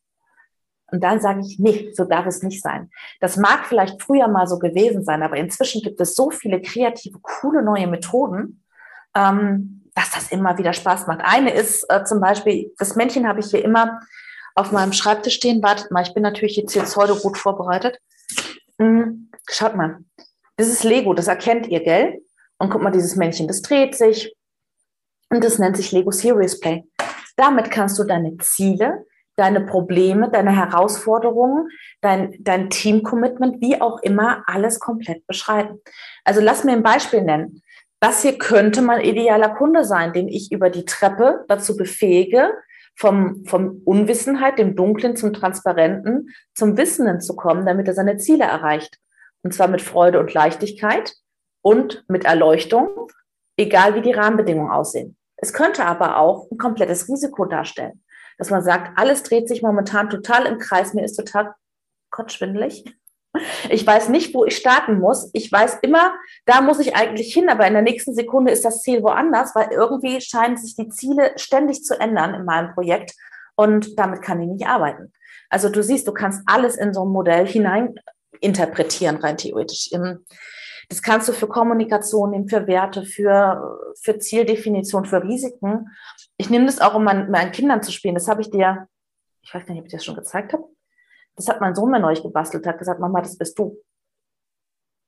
Und 0.92 1.02
dann 1.02 1.20
sage 1.20 1.40
ich, 1.40 1.58
nee, 1.58 1.90
so 1.94 2.04
darf 2.04 2.26
es 2.26 2.42
nicht 2.42 2.62
sein. 2.62 2.90
Das 3.20 3.36
mag 3.36 3.66
vielleicht 3.66 4.02
früher 4.02 4.28
mal 4.28 4.46
so 4.46 4.58
gewesen 4.58 5.04
sein, 5.04 5.22
aber 5.22 5.36
inzwischen 5.36 5.82
gibt 5.82 6.00
es 6.00 6.14
so 6.14 6.30
viele 6.30 6.60
kreative, 6.60 7.18
coole 7.22 7.62
neue 7.62 7.86
Methoden, 7.88 8.62
ähm, 9.16 9.90
dass 9.94 10.10
das 10.10 10.30
immer 10.30 10.58
wieder 10.58 10.74
Spaß 10.74 11.06
macht. 11.06 11.22
Eine 11.22 11.52
ist 11.52 11.84
äh, 11.88 12.04
zum 12.04 12.20
Beispiel, 12.20 12.72
das 12.78 12.96
Männchen 12.96 13.26
habe 13.26 13.40
ich 13.40 13.46
hier 13.46 13.64
immer 13.64 13.98
auf 14.54 14.70
meinem 14.70 14.92
Schreibtisch 14.92 15.34
stehen. 15.34 15.62
Wartet 15.62 15.90
mal, 15.90 16.02
ich 16.02 16.12
bin 16.12 16.22
natürlich 16.22 16.56
jetzt 16.56 16.72
hier 16.72 16.84
heute 16.96 17.16
gut 17.16 17.38
vorbereitet. 17.38 17.98
Mhm. 18.78 19.30
Schaut 19.48 19.74
mal, 19.74 19.98
das 20.56 20.68
ist 20.68 20.84
Lego, 20.84 21.14
das 21.14 21.28
erkennt 21.28 21.66
ihr, 21.68 21.82
gell? 21.82 22.22
Und 22.58 22.70
guck 22.70 22.82
mal, 22.82 22.90
dieses 22.90 23.16
Männchen, 23.16 23.48
das 23.48 23.62
dreht 23.62 23.94
sich. 23.94 24.34
Und 25.30 25.42
das 25.42 25.58
nennt 25.58 25.76
sich 25.76 25.92
Lego 25.92 26.10
Serious 26.10 26.60
Play. 26.60 26.84
Damit 27.36 27.70
kannst 27.70 27.98
du 27.98 28.04
deine 28.04 28.36
Ziele, 28.38 29.04
deine 29.36 29.62
Probleme, 29.62 30.30
deine 30.30 30.54
Herausforderungen, 30.54 31.68
dein, 32.00 32.36
dein 32.40 32.70
Team-Commitment, 32.70 33.60
wie 33.60 33.80
auch 33.80 34.00
immer, 34.02 34.42
alles 34.46 34.78
komplett 34.78 35.26
beschreiben. 35.26 35.80
Also 36.24 36.40
lass 36.40 36.64
mir 36.64 36.72
ein 36.72 36.82
Beispiel 36.82 37.22
nennen 37.22 37.62
das 38.06 38.22
hier 38.22 38.38
könnte 38.38 38.82
mein 38.82 39.00
idealer 39.00 39.48
Kunde 39.48 39.84
sein, 39.84 40.12
den 40.12 40.28
ich 40.28 40.52
über 40.52 40.70
die 40.70 40.84
Treppe 40.84 41.44
dazu 41.48 41.76
befähige, 41.76 42.52
vom, 42.94 43.44
vom 43.46 43.82
Unwissenheit, 43.84 44.60
dem 44.60 44.76
Dunklen 44.76 45.16
zum 45.16 45.32
Transparenten, 45.32 46.28
zum 46.54 46.76
Wissenden 46.76 47.20
zu 47.20 47.34
kommen, 47.34 47.66
damit 47.66 47.88
er 47.88 47.94
seine 47.94 48.16
Ziele 48.16 48.44
erreicht. 48.44 49.00
Und 49.42 49.54
zwar 49.54 49.66
mit 49.66 49.82
Freude 49.82 50.20
und 50.20 50.32
Leichtigkeit 50.32 51.14
und 51.62 52.04
mit 52.06 52.24
Erleuchtung, 52.24 53.10
egal 53.56 53.96
wie 53.96 54.02
die 54.02 54.12
Rahmenbedingungen 54.12 54.70
aussehen. 54.70 55.16
Es 55.36 55.52
könnte 55.52 55.84
aber 55.84 56.18
auch 56.18 56.48
ein 56.52 56.58
komplettes 56.58 57.08
Risiko 57.08 57.44
darstellen, 57.44 58.04
dass 58.38 58.50
man 58.50 58.62
sagt, 58.62 58.96
alles 58.96 59.24
dreht 59.24 59.48
sich 59.48 59.62
momentan 59.62 60.10
total 60.10 60.46
im 60.46 60.58
Kreis, 60.58 60.94
mir 60.94 61.04
ist 61.04 61.16
total 61.16 61.54
kotzschwindelig 62.10 62.84
ich 63.70 63.86
weiß 63.86 64.08
nicht, 64.08 64.34
wo 64.34 64.44
ich 64.44 64.56
starten 64.56 64.98
muss. 64.98 65.30
Ich 65.32 65.50
weiß 65.50 65.78
immer, 65.82 66.14
da 66.44 66.60
muss 66.60 66.78
ich 66.78 66.96
eigentlich 66.96 67.32
hin, 67.32 67.48
aber 67.48 67.66
in 67.66 67.74
der 67.74 67.82
nächsten 67.82 68.14
Sekunde 68.14 68.52
ist 68.52 68.64
das 68.64 68.82
Ziel 68.82 69.02
woanders, 69.02 69.54
weil 69.54 69.68
irgendwie 69.70 70.20
scheinen 70.20 70.56
sich 70.56 70.76
die 70.76 70.88
Ziele 70.88 71.32
ständig 71.36 71.84
zu 71.84 71.98
ändern 71.98 72.34
in 72.34 72.44
meinem 72.44 72.74
Projekt 72.74 73.14
und 73.54 73.98
damit 73.98 74.22
kann 74.22 74.40
ich 74.40 74.48
nicht 74.48 74.66
arbeiten. 74.66 75.12
Also 75.48 75.68
du 75.68 75.82
siehst, 75.82 76.06
du 76.08 76.12
kannst 76.12 76.42
alles 76.46 76.76
in 76.76 76.92
so 76.92 77.04
ein 77.04 77.12
Modell 77.12 77.46
hinein 77.46 77.94
interpretieren, 78.40 79.16
rein 79.16 79.36
theoretisch. 79.36 79.90
Das 80.88 81.02
kannst 81.02 81.28
du 81.28 81.32
für 81.32 81.48
Kommunikation 81.48 82.30
nehmen, 82.30 82.48
für 82.48 82.66
Werte, 82.66 83.04
für, 83.04 83.94
für 84.00 84.18
Zieldefinition, 84.18 85.04
für 85.04 85.22
Risiken. 85.22 85.88
Ich 86.36 86.50
nehme 86.50 86.66
das 86.66 86.80
auch, 86.80 86.94
um 86.94 87.04
meinen, 87.04 87.30
meinen 87.30 87.52
Kindern 87.52 87.82
zu 87.82 87.90
spielen. 87.90 88.14
Das 88.14 88.28
habe 88.28 88.42
ich 88.42 88.50
dir, 88.50 88.88
ich 89.42 89.52
weiß 89.52 89.66
gar 89.66 89.74
nicht, 89.74 89.80
ob 89.80 89.86
ich 89.86 89.92
das 89.92 90.04
schon 90.04 90.14
gezeigt 90.14 90.52
habe. 90.52 90.64
Das 91.36 91.48
hat 91.48 91.60
mein 91.60 91.74
Sohn 91.74 91.90
mir 91.90 92.00
neulich 92.00 92.22
gebastelt, 92.22 92.66
hat 92.66 92.78
gesagt, 92.78 93.00
Mama, 93.00 93.20
das 93.20 93.36
bist 93.36 93.58
du. 93.58 93.78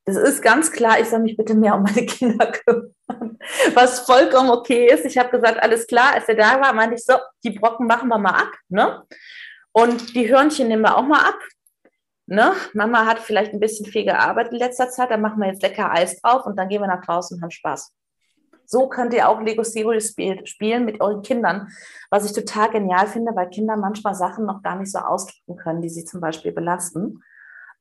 Das 0.04 0.16
ist 0.16 0.40
ganz 0.40 0.72
klar, 0.72 0.98
ich 0.98 1.08
soll 1.08 1.20
mich 1.20 1.36
bitte 1.36 1.54
mehr 1.54 1.74
um 1.74 1.82
meine 1.82 2.06
Kinder 2.06 2.50
kümmern. 2.52 2.94
Was 3.74 4.00
vollkommen 4.00 4.50
okay 4.50 4.86
ist. 4.90 5.04
Ich 5.04 5.18
habe 5.18 5.30
gesagt, 5.30 5.62
alles 5.62 5.86
klar, 5.86 6.14
als 6.14 6.28
er 6.28 6.34
da 6.34 6.60
war, 6.60 6.72
meinte 6.72 6.94
ich 6.94 7.04
so, 7.04 7.14
die 7.44 7.50
Brocken 7.50 7.86
machen 7.86 8.08
wir 8.08 8.18
mal 8.18 8.30
ab. 8.30 8.52
Ne? 8.68 9.02
Und 9.72 10.14
die 10.14 10.28
Hörnchen 10.28 10.68
nehmen 10.68 10.82
wir 10.82 10.96
auch 10.96 11.06
mal 11.06 11.20
ab. 11.20 11.38
Ne? 12.26 12.52
Mama 12.74 13.06
hat 13.06 13.18
vielleicht 13.18 13.52
ein 13.52 13.60
bisschen 13.60 13.86
viel 13.86 14.04
gearbeitet 14.04 14.52
in 14.52 14.58
letzter 14.58 14.88
Zeit, 14.90 15.10
dann 15.10 15.20
machen 15.20 15.40
wir 15.40 15.48
jetzt 15.48 15.62
lecker 15.62 15.90
Eis 15.90 16.20
drauf 16.20 16.46
und 16.46 16.58
dann 16.58 16.68
gehen 16.68 16.80
wir 16.80 16.88
nach 16.88 17.04
draußen 17.04 17.36
und 17.36 17.42
haben 17.42 17.50
Spaß. 17.50 17.94
So 18.70 18.86
könnt 18.86 19.14
ihr 19.14 19.30
auch 19.30 19.40
Lego 19.40 19.62
Serious 19.62 20.14
spielen 20.44 20.84
mit 20.84 21.00
euren 21.00 21.22
Kindern, 21.22 21.68
was 22.10 22.26
ich 22.26 22.34
total 22.34 22.68
genial 22.70 23.06
finde, 23.06 23.34
weil 23.34 23.48
Kinder 23.48 23.78
manchmal 23.78 24.14
Sachen 24.14 24.44
noch 24.44 24.62
gar 24.62 24.76
nicht 24.76 24.92
so 24.92 24.98
ausdrücken 24.98 25.56
können, 25.56 25.80
die 25.80 25.88
sie 25.88 26.04
zum 26.04 26.20
Beispiel 26.20 26.52
belasten. 26.52 27.22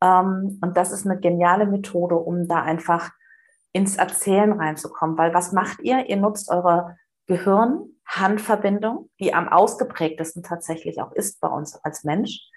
Ähm, 0.01 0.57
und 0.61 0.77
das 0.77 0.93
ist 0.93 1.05
eine 1.05 1.19
geniale 1.19 1.65
Methode, 1.65 2.15
um 2.15 2.47
da 2.47 2.61
einfach 2.61 3.11
ins 3.73 3.97
Erzählen 3.97 4.53
reinzukommen. 4.53 5.17
Weil 5.17 5.33
was 5.33 5.51
macht 5.51 5.81
ihr? 5.81 6.07
Ihr 6.07 6.15
nutzt 6.15 6.49
eure 6.49 6.95
Gehirn-Handverbindung, 7.25 9.09
die 9.19 9.33
am 9.33 9.49
ausgeprägtesten 9.49 10.41
tatsächlich 10.41 11.01
auch 11.01 11.11
ist 11.11 11.41
bei 11.41 11.49
uns 11.49 11.75
als 11.83 12.05
Mensch. 12.05 12.49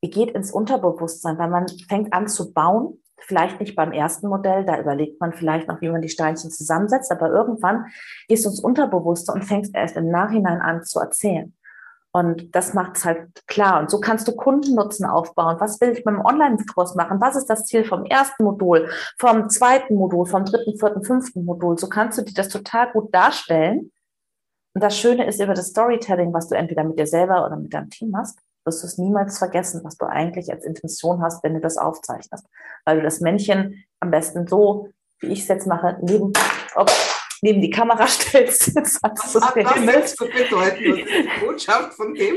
Ihr 0.00 0.10
geht 0.10 0.32
ins 0.32 0.50
Unterbewusstsein, 0.50 1.38
weil 1.38 1.50
man 1.50 1.66
fängt 1.88 2.12
an 2.12 2.26
zu 2.26 2.52
bauen 2.52 3.00
Vielleicht 3.20 3.60
nicht 3.60 3.76
beim 3.76 3.92
ersten 3.92 4.28
Modell, 4.28 4.64
da 4.64 4.78
überlegt 4.78 5.20
man 5.20 5.32
vielleicht 5.32 5.68
noch, 5.68 5.80
wie 5.80 5.90
man 5.90 6.02
die 6.02 6.08
Steinchen 6.08 6.50
zusammensetzt, 6.50 7.10
aber 7.10 7.30
irgendwann 7.30 7.86
gehst 8.28 8.44
du 8.44 8.50
ins 8.50 8.60
Unterbewusste 8.60 9.32
und 9.32 9.44
fängst 9.44 9.74
erst 9.74 9.96
im 9.96 10.10
Nachhinein 10.10 10.60
an 10.60 10.84
zu 10.84 11.00
erzählen. 11.00 11.54
Und 12.10 12.54
das 12.54 12.74
macht 12.74 12.96
es 12.96 13.04
halt 13.04 13.46
klar. 13.46 13.80
Und 13.80 13.90
so 13.90 14.00
kannst 14.00 14.26
du 14.26 14.32
Kundennutzen 14.34 15.04
aufbauen. 15.04 15.56
Was 15.60 15.80
will 15.80 15.90
ich 15.90 16.04
mit 16.04 16.14
dem 16.14 16.24
Online-Kurs 16.24 16.94
machen? 16.94 17.20
Was 17.20 17.36
ist 17.36 17.46
das 17.46 17.64
Ziel 17.64 17.84
vom 17.84 18.04
ersten 18.06 18.44
Modul, 18.44 18.88
vom 19.18 19.50
zweiten 19.50 19.94
Modul, 19.94 20.26
vom 20.26 20.44
dritten, 20.44 20.78
vierten, 20.78 21.04
fünften 21.04 21.44
Modul? 21.44 21.78
So 21.78 21.88
kannst 21.88 22.18
du 22.18 22.22
dir 22.22 22.34
das 22.34 22.48
total 22.48 22.90
gut 22.92 23.14
darstellen. 23.14 23.92
Und 24.74 24.82
das 24.82 24.98
Schöne 24.98 25.26
ist 25.26 25.40
über 25.40 25.54
das 25.54 25.68
Storytelling, 25.68 26.32
was 26.32 26.48
du 26.48 26.56
entweder 26.56 26.84
mit 26.84 26.98
dir 26.98 27.06
selber 27.06 27.44
oder 27.44 27.56
mit 27.56 27.74
deinem 27.74 27.90
Team 27.90 28.16
hast, 28.16 28.38
wirst 28.68 28.82
du 28.82 28.86
es 28.86 28.98
niemals 28.98 29.38
vergessen, 29.38 29.80
was 29.82 29.96
du 29.96 30.06
eigentlich 30.06 30.52
als 30.52 30.64
Intention 30.64 31.22
hast, 31.22 31.42
wenn 31.42 31.54
du 31.54 31.60
das 31.60 31.78
aufzeichnest. 31.78 32.46
Weil 32.84 32.98
du 32.98 33.02
das 33.02 33.20
Männchen 33.20 33.84
am 34.00 34.10
besten 34.10 34.46
so, 34.46 34.90
wie 35.20 35.28
ich 35.28 35.40
es 35.40 35.48
jetzt 35.48 35.66
mache, 35.66 35.98
neben, 36.02 36.32
op, 36.74 36.90
neben 37.40 37.60
die 37.62 37.70
Kamera 37.70 38.06
stellst. 38.06 38.76
was 38.76 38.98
hat 39.02 39.18
das 39.18 39.32
zu 39.32 39.40
bedeuten? 39.40 39.86
Was 39.86 40.12
ist 40.12 40.20
die 40.80 41.44
Botschaft 41.44 41.94
von 41.94 42.14
dem? 42.14 42.36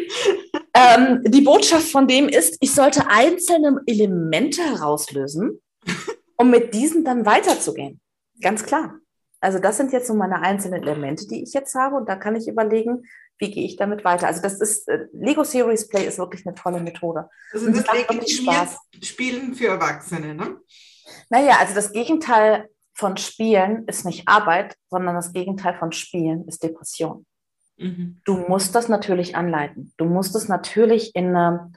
Ähm, 0.73 1.21
die 1.25 1.41
Botschaft 1.41 1.91
von 1.91 2.07
dem 2.07 2.29
ist, 2.29 2.57
ich 2.61 2.73
sollte 2.73 3.07
einzelne 3.09 3.81
Elemente 3.85 4.61
herauslösen, 4.61 5.61
um 6.37 6.49
mit 6.49 6.73
diesen 6.73 7.03
dann 7.03 7.25
weiterzugehen. 7.25 7.99
Ganz 8.41 8.63
klar. 8.63 8.95
Also 9.41 9.57
das 9.59 9.77
sind 9.77 9.91
jetzt 9.91 10.07
so 10.07 10.13
meine 10.13 10.41
einzelnen 10.41 10.83
Elemente, 10.83 11.27
die 11.27 11.43
ich 11.43 11.53
jetzt 11.53 11.73
habe 11.75 11.95
und 11.95 12.07
da 12.07 12.15
kann 12.15 12.35
ich 12.35 12.47
überlegen, 12.47 13.03
wie 13.39 13.51
gehe 13.51 13.65
ich 13.65 13.75
damit 13.75 14.03
weiter. 14.03 14.27
Also 14.27 14.41
das 14.41 14.61
ist, 14.61 14.87
äh, 14.87 15.07
Lego 15.13 15.43
Series 15.43 15.87
Play 15.87 16.05
ist 16.05 16.19
wirklich 16.19 16.45
eine 16.45 16.55
tolle 16.55 16.79
Methode. 16.79 17.29
Also 17.51 17.71
das, 17.71 17.83
das 17.83 18.31
Spaß. 18.31 18.77
Spielen 19.01 19.55
für 19.55 19.67
Erwachsene, 19.67 20.35
ne? 20.35 20.57
Naja, 21.29 21.57
also 21.59 21.73
das 21.73 21.91
Gegenteil 21.91 22.67
von 22.93 23.17
Spielen 23.17 23.87
ist 23.87 24.05
nicht 24.05 24.27
Arbeit, 24.27 24.75
sondern 24.89 25.15
das 25.15 25.33
Gegenteil 25.33 25.75
von 25.77 25.91
Spielen 25.91 26.47
ist 26.47 26.63
Depression. 26.63 27.25
Mhm. 27.77 28.21
Du 28.25 28.37
musst 28.37 28.75
das 28.75 28.89
natürlich 28.89 29.35
anleiten. 29.35 29.93
Du 29.97 30.05
musst 30.05 30.35
es 30.35 30.47
natürlich 30.47 31.15
in 31.15 31.35
eine, 31.35 31.71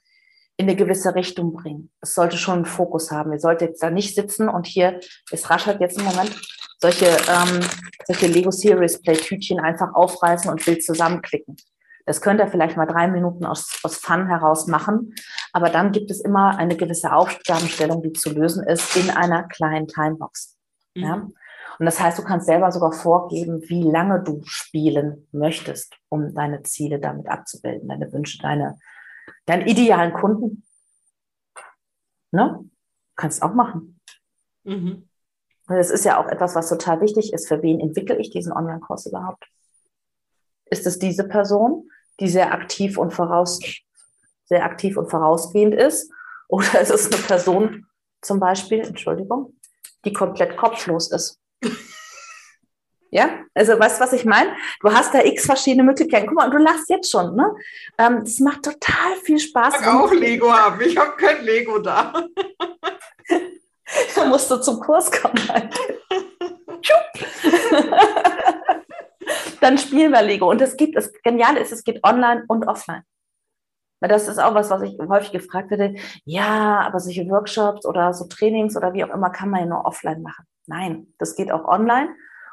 in 0.57 0.69
eine 0.69 0.77
gewisse 0.77 1.15
Richtung 1.15 1.55
bringen. 1.55 1.91
Es 2.01 2.15
sollte 2.15 2.37
schon 2.37 2.57
einen 2.57 2.65
Fokus 2.67 3.11
haben. 3.11 3.33
Ihr 3.33 3.41
solltet 3.41 3.71
jetzt 3.71 3.83
da 3.83 3.91
nicht 3.91 4.15
sitzen 4.15 4.49
und 4.49 4.67
hier, 4.67 5.01
es 5.31 5.49
raschert 5.49 5.81
jetzt 5.81 5.99
im 5.99 6.05
Moment, 6.05 6.39
solche, 6.85 7.07
ähm, 7.07 7.61
solche 8.07 8.27
Lego 8.27 8.51
Series 8.51 9.01
Play 9.01 9.17
Tütchen 9.17 9.59
einfach 9.59 9.95
aufreißen 9.95 10.51
und 10.51 10.67
wild 10.67 10.85
zusammenklicken. 10.85 11.57
Das 12.05 12.21
könnt 12.21 12.41
ihr 12.41 12.49
vielleicht 12.49 12.77
mal 12.77 12.85
drei 12.85 13.09
Minuten 13.09 13.47
aus, 13.47 13.81
aus 13.83 13.97
Fun 13.97 14.27
heraus 14.27 14.67
machen. 14.67 15.15
Aber 15.55 15.71
dann 15.71 15.93
gibt 15.93 16.11
es 16.11 16.21
immer 16.21 16.59
eine 16.59 16.77
gewisse 16.77 17.15
Aufgabenstellung, 17.15 18.03
die 18.03 18.13
zu 18.13 18.31
lösen 18.35 18.63
ist 18.67 18.95
in 18.97 19.09
einer 19.09 19.45
kleinen 19.45 19.89
Timebox. 19.89 20.59
Mhm. 20.95 21.03
Ja? 21.03 21.15
Und 21.79 21.87
das 21.87 21.99
heißt, 21.99 22.19
du 22.19 22.23
kannst 22.23 22.47
selber 22.47 22.71
sogar 22.71 22.93
vorgeben, 22.93 23.63
wie 23.69 23.83
lange 23.83 24.23
du 24.23 24.43
spielen 24.45 25.27
möchtest, 25.33 25.97
um 26.11 26.35
deine 26.35 26.63
Ziele 26.65 27.01
damit 27.01 27.29
abzubilden, 27.29 27.89
deine 27.89 28.13
Wünsche, 28.13 28.39
deine, 28.43 28.79
deinen 29.47 29.67
idealen 29.67 30.13
Kunden. 30.13 30.65
Ne? 32.31 32.63
Kannst 33.17 33.43
auch 33.43 33.55
machen. 33.55 33.99
Mhm. 34.65 35.09
Und 35.67 35.77
das 35.77 35.91
ist 35.91 36.05
ja 36.05 36.19
auch 36.19 36.29
etwas, 36.29 36.55
was 36.55 36.69
total 36.69 37.01
wichtig 37.01 37.33
ist. 37.33 37.49
Für 37.49 37.63
wen 37.63 37.81
entwickle 37.81 38.17
ich 38.19 38.31
diesen 38.31 38.53
Online-Kurs 38.53 39.07
überhaupt? 39.07 39.47
Ist 40.67 40.87
es 40.87 40.99
diese 40.99 41.25
Person, 41.25 41.91
die 42.21 42.29
sehr 42.29 42.53
aktiv 42.53 42.99
und 42.99 43.13
voraus, 43.13 43.61
sehr 44.45 44.65
aktiv 44.65 44.97
und 44.97 45.11
vorausgehend 45.11 45.75
ist? 45.75 46.11
Oder 46.49 46.81
ist 46.81 46.91
es 46.91 47.07
eine 47.07 47.23
Person 47.23 47.87
zum 48.21 48.41
Beispiel, 48.41 48.81
Entschuldigung, 48.81 49.55
die 50.05 50.13
komplett 50.13 50.57
kopflos 50.57 51.11
ist? 51.11 51.41
Ja, 53.11 53.31
also 53.55 53.79
weißt 53.79 54.01
du, 54.01 54.05
was 54.05 54.13
ich 54.13 54.25
meine? 54.25 54.57
Du 54.81 54.93
hast 54.93 55.15
da 55.15 55.23
x 55.23 55.47
verschiedene 55.47 55.85
Möglichkeiten. 55.85 56.27
Guck 56.27 56.37
mal, 56.37 56.51
du 56.51 56.59
lachst 56.59 56.91
jetzt 56.91 57.11
schon, 57.11 57.37
ne? 57.37 57.55
Ähm, 57.97 58.25
das 58.25 58.41
macht 58.41 58.65
total 58.65 59.15
viel 59.23 59.39
Spaß. 59.39 59.81
Ich 59.81 59.87
auch 59.87 60.13
Lego 60.13 60.53
haben. 60.53 60.81
Ich 60.81 60.97
habe 60.97 61.13
kein 61.17 61.45
Lego 61.45 61.79
da. 61.79 62.13
da 64.15 64.25
musst 64.29 64.51
du 64.51 64.57
zum 64.57 64.81
Kurs 64.81 65.11
kommen. 65.11 65.35
Dann 69.61 69.79
spielen 69.79 70.13
wir 70.13 70.23
Lego. 70.23 70.51
Und 70.51 70.61
es 70.61 70.77
gibt, 70.77 70.97
das 70.97 71.13
Geniale 71.23 71.61
ist, 71.61 71.73
es 71.73 71.85
geht 71.85 72.05
online 72.05 72.45
und 72.49 72.67
offline. 72.67 73.03
Das 74.01 74.29
ist 74.29 74.39
auch 74.39 74.55
was, 74.55 74.69
was 74.69 74.83
ich 74.83 74.99
häufig 74.99 75.33
gefragt 75.33 75.71
werde. 75.71 75.95
Ja, 76.25 76.81
aber 76.81 77.01
solche 77.01 77.27
Workshops 77.29 77.87
oder 77.87 78.13
so 78.13 78.27
Trainings 78.27 78.77
oder 78.77 78.93
wie 78.93 79.03
auch 79.03 79.09
immer 79.09 79.31
kann 79.31 79.49
man 79.49 79.61
ja 79.61 79.67
nur 79.67 79.87
offline 79.87 80.21
machen. 80.21 80.45
Nein, 80.67 81.07
das 81.19 81.37
geht 81.37 81.51
auch 81.51 81.65
online. 81.65 82.11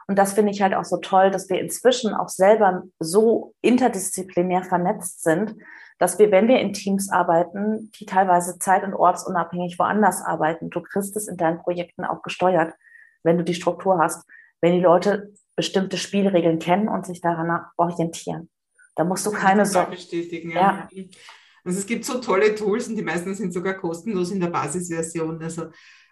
Und 0.08 0.18
das 0.18 0.34
finde 0.34 0.52
ich 0.52 0.62
halt 0.62 0.74
auch 0.74 0.86
so 0.86 0.98
toll, 0.98 1.32
dass 1.32 1.50
wir 1.50 1.60
inzwischen 1.60 2.14
auch 2.14 2.30
selber 2.30 2.84
so 3.00 3.54
interdisziplinär 3.62 4.64
vernetzt 4.64 5.24
sind, 5.24 5.56
dass 6.02 6.18
wir, 6.18 6.32
wenn 6.32 6.48
wir 6.48 6.60
in 6.60 6.74
Teams 6.74 7.12
arbeiten, 7.12 7.92
die 8.00 8.08
teilweise 8.08 8.58
zeit- 8.58 8.84
und 8.84 8.96
ortsunabhängig 8.96 9.78
woanders 9.78 10.24
arbeiten, 10.24 10.72
du 10.72 10.82
kriegst 10.82 11.16
es 11.16 11.28
in 11.28 11.38
deinen 11.38 11.60
Projekten 11.60 12.06
auch 12.06 12.24
gesteuert, 12.24 12.74
wenn 13.22 13.38
du 13.38 13.44
die 13.44 13.54
Struktur 13.54 14.00
hast, 14.00 14.28
wenn 14.62 14.74
die 14.74 14.80
Leute 14.80 15.32
bestimmte 15.56 15.98
Spielregeln 15.98 16.58
kennen 16.58 16.90
und 16.90 17.06
sich 17.06 17.22
daran 17.22 17.68
orientieren. 17.78 18.50
Da 18.96 19.04
musst 19.04 19.28
du 19.28 19.32
keine 19.32 19.64
Sorge. 19.64 19.92
bestätigen. 19.92 20.50
Ja. 20.50 20.90
ja. 20.92 21.04
Also 21.64 21.78
es 21.78 21.86
gibt 21.86 22.04
so 22.04 22.20
tolle 22.20 22.56
Tools 22.56 22.88
und 22.88 22.96
die 22.96 23.04
meisten 23.04 23.36
sind 23.36 23.54
sogar 23.54 23.76
kostenlos 23.76 24.32
in 24.32 24.40
der 24.40 24.50
Basisversion. 24.50 25.40
Also 25.44 25.66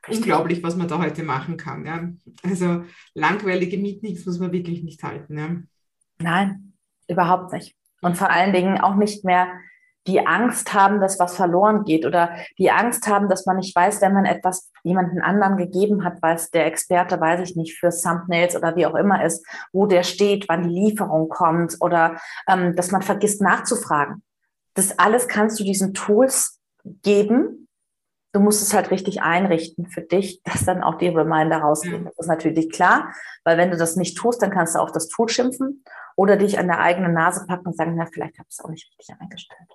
Richtig. 0.08 0.18
unglaublich, 0.18 0.62
was 0.62 0.76
man 0.76 0.88
da 0.88 1.00
heute 1.00 1.24
machen 1.24 1.58
kann. 1.58 1.84
Ja. 1.88 2.08
Also 2.44 2.84
langweilige 3.16 3.80
Meetings 3.80 4.24
muss 4.24 4.38
man 4.38 4.52
wirklich 4.52 4.84
nicht 4.84 5.02
halten. 5.02 5.36
Ja. 5.36 5.56
Nein, 6.20 6.74
überhaupt 7.08 7.54
nicht. 7.54 7.76
Und 8.02 8.20
vor 8.20 8.30
allen 8.30 8.54
Dingen 8.54 8.80
auch 8.80 8.96
nicht 8.96 9.26
mehr 9.26 9.48
die 10.08 10.26
Angst 10.26 10.74
haben, 10.74 11.02
dass 11.02 11.20
was 11.20 11.36
verloren 11.36 11.84
geht 11.84 12.06
oder 12.06 12.32
die 12.58 12.72
Angst 12.72 13.08
haben, 13.08 13.30
dass 13.30 13.46
man 13.46 13.58
nicht 13.58 13.76
weiß, 13.76 14.02
wenn 14.02 14.14
man 14.14 14.26
etwas 14.26 14.72
jemanden 14.84 15.22
anderen 15.22 15.58
gegeben 15.58 16.04
hat, 16.04 16.22
weiß 16.22 16.52
der 16.52 16.66
Experte, 16.66 17.20
weiß 17.20 17.42
ich 17.42 17.56
nicht, 17.56 17.78
für 17.78 17.90
Thumbnails 17.90 18.56
oder 18.56 18.76
wie 18.76 18.86
auch 18.86 18.96
immer 18.96 19.24
ist, 19.24 19.46
wo 19.72 19.86
der 19.86 20.04
steht, 20.04 20.48
wann 20.48 20.64
die 20.64 20.80
Lieferung 20.80 21.30
kommt 21.30 21.78
oder 21.82 22.18
ähm, 22.48 22.76
dass 22.76 22.92
man 22.92 23.02
vergisst 23.02 23.42
nachzufragen. 23.42 24.24
Das 24.74 24.98
alles 24.98 25.28
kannst 25.28 25.60
du 25.60 25.64
diesen 25.64 25.94
Tools 25.94 26.60
geben. 27.04 27.68
Du 28.32 28.40
musst 28.40 28.62
es 28.62 28.74
halt 28.74 28.92
richtig 28.92 29.22
einrichten 29.22 29.88
für 29.88 30.02
dich, 30.02 30.42
dass 30.46 30.66
dann 30.66 30.82
auch 30.82 30.96
die 30.96 31.10
Reminder 31.10 31.58
rausgehen. 31.58 32.06
Das 32.06 32.18
ist 32.18 32.28
natürlich 32.28 32.72
klar, 32.72 33.12
weil 33.44 33.58
wenn 33.58 33.72
du 33.72 33.78
das 33.78 33.96
nicht 33.96 34.18
tust, 34.18 34.42
dann 34.42 34.52
kannst 34.52 34.76
du 34.76 34.80
auch 34.80 34.92
das 34.92 35.10
Tool 35.10 35.30
schimpfen 35.30 35.84
oder 36.16 36.38
dich 36.38 36.58
an 36.58 36.68
der 36.68 36.80
eigenen 36.80 37.14
Nase 37.14 37.46
packen 37.46 37.68
und 37.68 37.78
sagen, 37.78 37.96
na, 37.96 38.06
vielleicht 38.06 38.40
habe 38.40 38.48
ich 38.50 38.58
es 38.58 38.64
auch 38.64 38.70
nicht 38.70 38.90
richtig 38.90 39.16
eingestellt. 39.20 39.70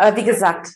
Aber 0.00 0.16
wie 0.16 0.24
gesagt. 0.24 0.72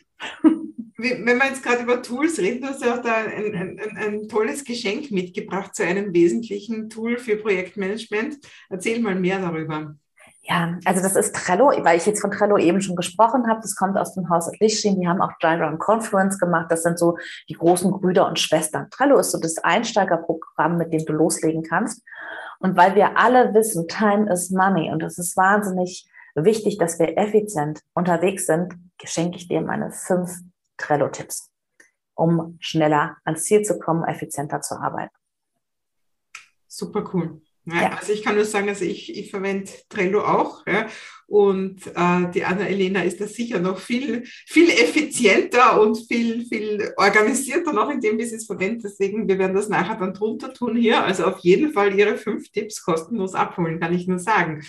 Wenn 0.99 1.25
wir 1.25 1.47
jetzt 1.47 1.63
gerade 1.63 1.83
über 1.83 2.03
Tools 2.03 2.39
reden, 2.39 2.61
du 2.61 2.69
hast 2.69 2.85
ja 2.85 2.95
auch 2.95 3.03
da 3.03 3.15
ein, 3.15 3.55
ein, 3.55 3.97
ein, 3.97 4.29
tolles 4.29 4.65
Geschenk 4.65 5.11
mitgebracht 5.11 5.75
zu 5.75 5.83
einem 5.83 6.13
wesentlichen 6.13 6.91
Tool 6.91 7.17
für 7.17 7.37
Projektmanagement. 7.37 8.37
Erzähl 8.69 9.01
mal 9.01 9.15
mehr 9.15 9.41
darüber. 9.41 9.97
Ja, 10.43 10.79
also 10.85 11.03
das 11.03 11.17
ist 11.17 11.35
Trello, 11.35 11.73
weil 11.85 11.97
ich 11.97 12.05
jetzt 12.05 12.21
von 12.21 12.31
Trello 12.31 12.59
eben 12.59 12.83
schon 12.83 12.97
gesprochen 12.97 13.49
habe. 13.49 13.61
Das 13.63 13.77
kommt 13.77 13.97
aus 13.97 14.15
dem 14.15 14.29
Haus 14.29 14.51
Lichtschien. 14.61 15.01
Die 15.01 15.09
haben 15.09 15.23
auch 15.23 15.33
Jira 15.43 15.69
und 15.69 15.79
Confluence 15.79 16.39
gemacht. 16.39 16.67
Das 16.71 16.83
sind 16.83 16.99
so 16.99 17.17
die 17.49 17.55
großen 17.55 17.91
Brüder 17.93 18.29
und 18.29 18.39
Schwestern. 18.39 18.91
Trello 18.91 19.19
ist 19.19 19.31
so 19.31 19.41
das 19.41 19.57
Einsteigerprogramm, 19.57 20.77
mit 20.77 20.93
dem 20.93 21.05
du 21.07 21.15
loslegen 21.15 21.63
kannst. 21.63 22.03
Und 22.59 22.77
weil 22.77 22.95
wir 22.95 23.17
alle 23.17 23.55
wissen, 23.55 23.89
Time 23.89 24.31
is 24.31 24.51
Money 24.51 24.93
und 24.93 25.03
es 25.03 25.19
ist 25.19 25.35
wahnsinnig 25.35 26.07
wichtig, 26.35 26.79
dass 26.79 26.99
wir 26.99 27.17
effizient 27.17 27.81
unterwegs 27.95 28.47
sind, 28.47 28.75
schenke 29.07 29.37
ich 29.37 29.49
dir 29.49 29.61
meine 29.61 29.93
fünf 29.93 30.41
Trello-Tipps, 30.77 31.51
um 32.15 32.57
schneller 32.61 33.17
ans 33.25 33.45
Ziel 33.45 33.63
zu 33.63 33.79
kommen, 33.79 34.05
effizienter 34.05 34.61
zu 34.61 34.77
arbeiten. 34.77 35.15
Super 36.67 37.09
cool. 37.13 37.41
Ja. 37.67 37.97
Also 37.99 38.13
ich 38.13 38.23
kann 38.23 38.35
nur 38.35 38.45
sagen, 38.45 38.69
also 38.69 38.85
ich, 38.85 39.17
ich 39.17 39.31
verwende 39.31 39.71
Trello 39.89 40.23
auch. 40.23 40.67
Ja, 40.67 40.87
und 41.27 41.87
äh, 41.87 42.31
die 42.35 42.45
Anna-Elena 42.45 43.03
ist 43.03 43.21
da 43.21 43.27
sicher 43.27 43.59
noch 43.59 43.79
viel, 43.79 44.25
viel 44.25 44.69
effizienter 44.69 45.81
und 45.81 45.97
viel, 45.97 46.45
viel 46.45 46.93
organisierter 46.99 47.73
noch 47.73 47.89
in 47.89 48.01
dem, 48.01 48.19
wie 48.19 48.27
sie 48.27 48.37
es 48.37 48.47
verwendet. 48.47 48.85
Deswegen, 48.85 49.27
wir 49.27 49.39
werden 49.39 49.57
das 49.57 49.69
nachher 49.69 49.97
dann 49.97 50.13
drunter 50.13 50.53
tun 50.53 50.77
hier. 50.77 51.03
Also 51.03 51.25
auf 51.25 51.39
jeden 51.39 51.73
Fall 51.73 51.99
ihre 51.99 52.17
fünf 52.17 52.51
Tipps 52.51 52.85
kostenlos 52.85 53.35
abholen, 53.35 53.81
kann 53.81 53.95
ich 53.95 54.07
nur 54.07 54.19
sagen. 54.19 54.63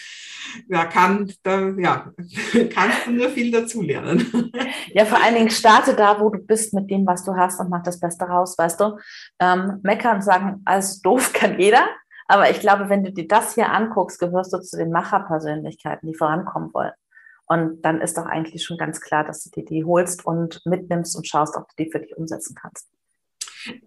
Da 0.70 0.86
kann, 0.86 1.32
da, 1.44 1.72
ja, 1.78 2.14
kannst 2.74 3.08
du 3.08 3.12
nur 3.12 3.30
viel 3.30 3.52
dazulernen. 3.52 4.52
Ja, 4.94 5.06
vor 5.06 5.22
allen 5.22 5.36
Dingen 5.36 5.50
starte 5.50 5.94
da, 5.94 6.22
wo 6.22 6.30
du 6.30 6.40
bist 6.40 6.74
mit 6.74 6.90
dem, 6.90 7.06
was 7.06 7.26
du 7.26 7.36
hast 7.36 7.60
und 7.60 7.70
mach 7.70 7.84
das 7.84 8.00
Beste 8.00 8.26
raus, 8.26 8.58
weißt 8.58 8.80
du. 8.80 8.98
Ähm, 9.40 9.80
meckern, 9.84 10.22
sagen, 10.22 10.62
alles 10.64 11.02
doof 11.02 11.34
kann 11.34 11.60
jeder. 11.60 11.86
Aber 12.28 12.50
ich 12.50 12.60
glaube, 12.60 12.90
wenn 12.90 13.04
du 13.04 13.12
dir 13.12 13.28
das 13.28 13.56
hier 13.56 13.72
anguckst, 13.72 14.20
gehörst 14.20 14.54
du 14.54 14.60
zu 14.60 14.78
den 14.78 14.92
Macherpersönlichkeiten, 14.92 16.08
die 16.08 16.18
vorankommen 16.18 16.74
wollen. 16.74 16.94
Und 17.48 17.84
dann 17.84 18.02
ist 18.02 18.18
doch 18.18 18.26
eigentlich 18.26 18.64
schon 18.64 18.78
ganz 18.78 19.00
klar, 19.00 19.24
dass 19.24 19.44
du 19.44 19.52
dir 19.52 19.66
die 19.66 19.86
holst 19.86 20.26
und 20.26 20.62
mitnimmst 20.66 21.16
und 21.16 21.28
schaust, 21.28 21.56
ob 21.56 21.68
du 21.70 21.84
die 21.84 21.92
für 21.92 22.00
dich 22.00 22.18
umsetzen 22.18 22.56
kannst. 22.60 22.90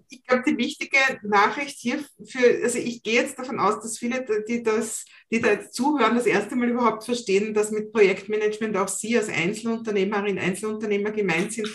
Ich 0.09 0.25
glaube, 0.25 0.43
die 0.47 0.57
wichtige 0.57 0.99
Nachricht 1.23 1.79
hier 1.79 1.99
für, 2.25 2.63
also 2.63 2.79
ich 2.79 3.03
gehe 3.03 3.23
jetzt 3.23 3.39
davon 3.39 3.61
aus, 3.61 3.81
dass 3.81 3.99
viele, 3.99 4.25
die 4.49 4.63
das, 4.63 5.05
die 5.31 5.41
da 5.41 5.49
jetzt 5.51 5.75
zuhören, 5.75 6.17
das 6.17 6.27
erste 6.27 6.57
Mal 6.57 6.69
überhaupt 6.69 7.05
verstehen, 7.05 7.55
dass 7.55 7.71
mit 7.71 7.93
Projektmanagement 7.93 8.77
auch 8.77 8.89
Sie 8.89 9.17
als 9.17 9.29
Einzelunternehmerin, 9.29 10.39
Einzelunternehmer 10.39 11.13
gemeint 11.13 11.53
sind 11.53 11.69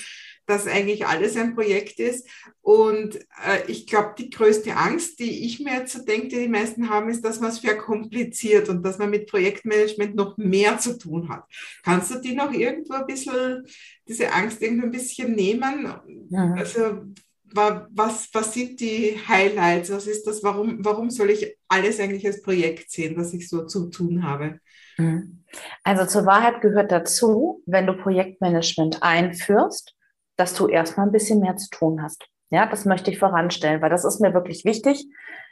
dass 0.46 0.68
eigentlich 0.68 1.06
alles 1.06 1.38
ein 1.38 1.56
Projekt 1.56 2.00
ist. 2.00 2.28
Und 2.62 3.16
äh, 3.16 3.64
ich 3.68 3.88
glaube, 3.88 4.16
die 4.18 4.30
größte 4.30 4.76
Angst, 4.76 5.20
die 5.20 5.46
ich 5.46 5.60
mir 5.60 5.74
jetzt 5.74 5.94
so 5.94 6.04
denke, 6.04 6.28
die 6.30 6.40
die 6.40 6.48
meisten 6.48 6.90
haben, 6.90 7.10
ist, 7.10 7.24
dass 7.24 7.40
man 7.40 7.50
es 7.50 7.60
verkompliziert 7.60 8.70
und 8.70 8.84
dass 8.84 8.98
man 8.98 9.10
mit 9.10 9.30
Projektmanagement 9.30 10.16
noch 10.16 10.38
mehr 10.38 10.78
zu 10.80 10.98
tun 10.98 11.30
hat. 11.30 11.44
Kannst 11.84 12.14
du 12.14 12.20
die 12.20 12.36
noch 12.36 12.52
irgendwo 12.52 12.94
ein 12.94 13.08
bisschen, 13.08 13.66
diese 14.08 14.32
Angst 14.34 14.62
irgendwo 14.62 14.86
ein 14.86 14.92
bisschen 14.92 15.34
nehmen? 15.34 15.94
Ja. 16.30 16.54
Also, 16.54 17.04
was, 17.56 18.30
was 18.34 18.54
sind 18.54 18.80
die 18.80 19.20
Highlights? 19.28 19.92
Was 19.92 20.08
ist 20.08 20.26
das? 20.26 20.44
Warum, 20.44 20.84
warum 20.84 21.10
soll 21.10 21.30
ich 21.30 21.56
alles 21.68 22.00
eigentlich 22.00 22.26
als 22.26 22.42
Projekt 22.42 22.90
sehen, 22.90 23.16
was 23.16 23.34
ich 23.34 23.48
so 23.48 23.66
zu 23.66 23.90
tun 23.90 24.24
habe? 24.24 24.60
Mhm. 24.98 25.44
Also 25.84 26.06
zur 26.06 26.26
Wahrheit 26.26 26.62
gehört 26.62 26.92
dazu, 26.92 27.62
wenn 27.66 27.88
du 27.88 27.94
Projektmanagement 27.94 29.04
einführst, 29.04 29.96
dass 30.36 30.54
du 30.54 30.68
erstmal 30.68 31.08
ein 31.08 31.12
bisschen 31.12 31.40
mehr 31.40 31.56
zu 31.56 31.70
tun 31.70 32.02
hast. 32.02 32.28
Ja, 32.50 32.68
das 32.68 32.86
möchte 32.86 33.10
ich 33.10 33.20
voranstellen, 33.20 33.82
weil 33.82 33.90
das 33.90 34.06
ist 34.06 34.22
mir 34.22 34.34
wirklich 34.34 34.64
wichtig. 34.64 35.08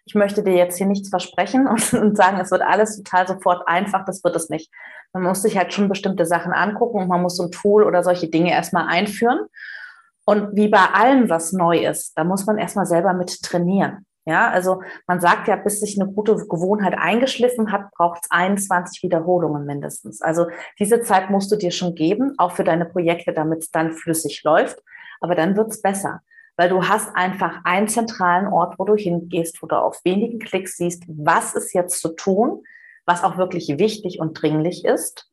Ich 0.05 0.15
möchte 0.15 0.43
dir 0.43 0.53
jetzt 0.53 0.77
hier 0.77 0.87
nichts 0.87 1.09
versprechen 1.09 1.67
und, 1.67 1.93
und 1.93 2.15
sagen, 2.15 2.39
es 2.39 2.51
wird 2.51 2.61
alles 2.61 2.97
total 2.97 3.27
sofort 3.27 3.67
einfach. 3.67 4.05
Das 4.05 4.23
wird 4.23 4.35
es 4.35 4.49
nicht. 4.49 4.71
Man 5.13 5.23
muss 5.23 5.41
sich 5.41 5.57
halt 5.57 5.73
schon 5.73 5.89
bestimmte 5.89 6.25
Sachen 6.25 6.53
angucken 6.53 7.01
und 7.01 7.07
man 7.07 7.21
muss 7.21 7.37
so 7.37 7.43
ein 7.43 7.51
Tool 7.51 7.83
oder 7.83 8.03
solche 8.03 8.29
Dinge 8.29 8.51
erstmal 8.51 8.87
einführen. 8.87 9.39
Und 10.25 10.55
wie 10.55 10.69
bei 10.69 10.85
allem, 10.93 11.29
was 11.29 11.51
neu 11.51 11.85
ist, 11.85 12.17
da 12.17 12.23
muss 12.23 12.45
man 12.45 12.57
erstmal 12.57 12.85
selber 12.85 13.13
mit 13.13 13.41
trainieren. 13.41 14.05
Ja, 14.25 14.51
also 14.51 14.83
man 15.07 15.19
sagt 15.19 15.47
ja, 15.47 15.55
bis 15.55 15.79
sich 15.79 15.99
eine 15.99 16.11
gute 16.11 16.35
Gewohnheit 16.35 16.93
eingeschliffen 16.95 17.71
hat, 17.71 17.91
braucht 17.91 18.19
es 18.23 18.31
21 18.31 19.01
Wiederholungen 19.01 19.65
mindestens. 19.65 20.21
Also 20.21 20.45
diese 20.77 21.01
Zeit 21.01 21.31
musst 21.31 21.51
du 21.51 21.55
dir 21.55 21.71
schon 21.71 21.95
geben, 21.95 22.35
auch 22.37 22.51
für 22.51 22.63
deine 22.63 22.85
Projekte, 22.85 23.33
damit 23.33 23.63
es 23.63 23.71
dann 23.71 23.93
flüssig 23.93 24.43
läuft. 24.43 24.83
Aber 25.21 25.33
dann 25.33 25.55
wird 25.55 25.71
es 25.71 25.81
besser, 25.81 26.21
weil 26.55 26.69
du 26.69 26.87
hast 26.87 27.15
einfach 27.15 27.61
einen 27.63 27.87
zentralen 27.87 28.47
Ort, 28.47 28.77
wo 28.77 28.85
du 28.85 28.95
hingehst, 28.95 29.61
wo 29.63 29.67
du 29.67 29.75
auf 29.75 29.99
wenigen 30.03 30.37
Klicks 30.37 30.77
siehst, 30.77 31.03
was 31.07 31.55
ist 31.55 31.73
jetzt 31.73 31.99
zu 31.99 32.09
tun, 32.09 32.63
was 33.05 33.23
auch 33.23 33.37
wirklich 33.37 33.69
wichtig 33.79 34.19
und 34.19 34.39
dringlich 34.39 34.85
ist, 34.85 35.31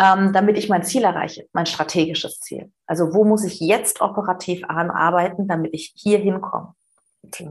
ähm, 0.00 0.32
damit 0.32 0.58
ich 0.58 0.68
mein 0.68 0.84
Ziel 0.84 1.02
erreiche, 1.02 1.48
mein 1.52 1.66
strategisches 1.66 2.38
Ziel. 2.38 2.70
Also 2.86 3.12
wo 3.12 3.24
muss 3.24 3.44
ich 3.44 3.58
jetzt 3.58 4.00
operativ 4.00 4.62
anarbeiten, 4.68 5.48
damit 5.48 5.74
ich 5.74 5.92
hier 5.96 6.18
hinkomme? 6.18 6.74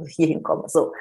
Hier 0.07 0.27
hinkomme. 0.27 0.63
So. 0.67 0.93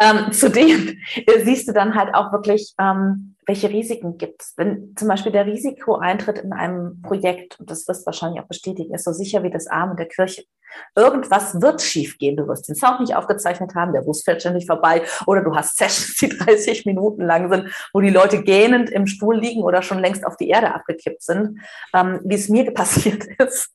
Ähm, 0.00 0.32
zudem 0.32 0.98
siehst 1.44 1.68
du 1.68 1.72
dann 1.72 1.94
halt 1.94 2.14
auch 2.14 2.32
wirklich, 2.32 2.74
ähm, 2.78 3.36
welche 3.46 3.70
Risiken 3.70 4.18
gibt 4.18 4.42
es. 4.42 4.54
Wenn 4.56 4.94
zum 4.96 5.08
Beispiel 5.08 5.32
der 5.32 5.46
Risikoeintritt 5.46 6.38
in 6.38 6.52
einem 6.52 7.02
Projekt, 7.02 7.58
und 7.58 7.70
das 7.70 7.88
wirst 7.88 8.02
du 8.02 8.06
wahrscheinlich 8.06 8.40
auch 8.40 8.48
bestätigen, 8.48 8.94
ist 8.94 9.04
so 9.04 9.12
sicher 9.12 9.42
wie 9.42 9.50
das 9.50 9.66
Arm 9.66 9.92
in 9.92 9.96
der 9.96 10.08
Kirche. 10.08 10.44
Irgendwas 10.94 11.60
wird 11.60 11.82
schiefgehen. 11.82 12.36
Du 12.36 12.46
wirst 12.48 12.68
den 12.68 12.76
Sound 12.76 13.00
nicht 13.00 13.14
aufgezeichnet 13.14 13.74
haben, 13.74 13.92
der 13.92 14.02
Bus 14.02 14.22
fährt 14.22 14.40
ständig 14.40 14.66
vorbei 14.66 15.02
oder 15.26 15.42
du 15.42 15.54
hast 15.54 15.76
Sessions, 15.76 16.16
die 16.16 16.28
30 16.38 16.86
Minuten 16.86 17.22
lang 17.22 17.50
sind, 17.50 17.68
wo 17.92 18.00
die 18.00 18.10
Leute 18.10 18.42
gähnend 18.42 18.90
im 18.90 19.06
Stuhl 19.06 19.38
liegen 19.38 19.62
oder 19.62 19.82
schon 19.82 19.98
längst 19.98 20.26
auf 20.26 20.36
die 20.36 20.48
Erde 20.48 20.74
abgekippt 20.74 21.22
sind, 21.22 21.60
ähm, 21.94 22.20
wie 22.24 22.34
es 22.34 22.48
mir 22.48 22.70
passiert 22.74 23.24
ist. 23.38 23.70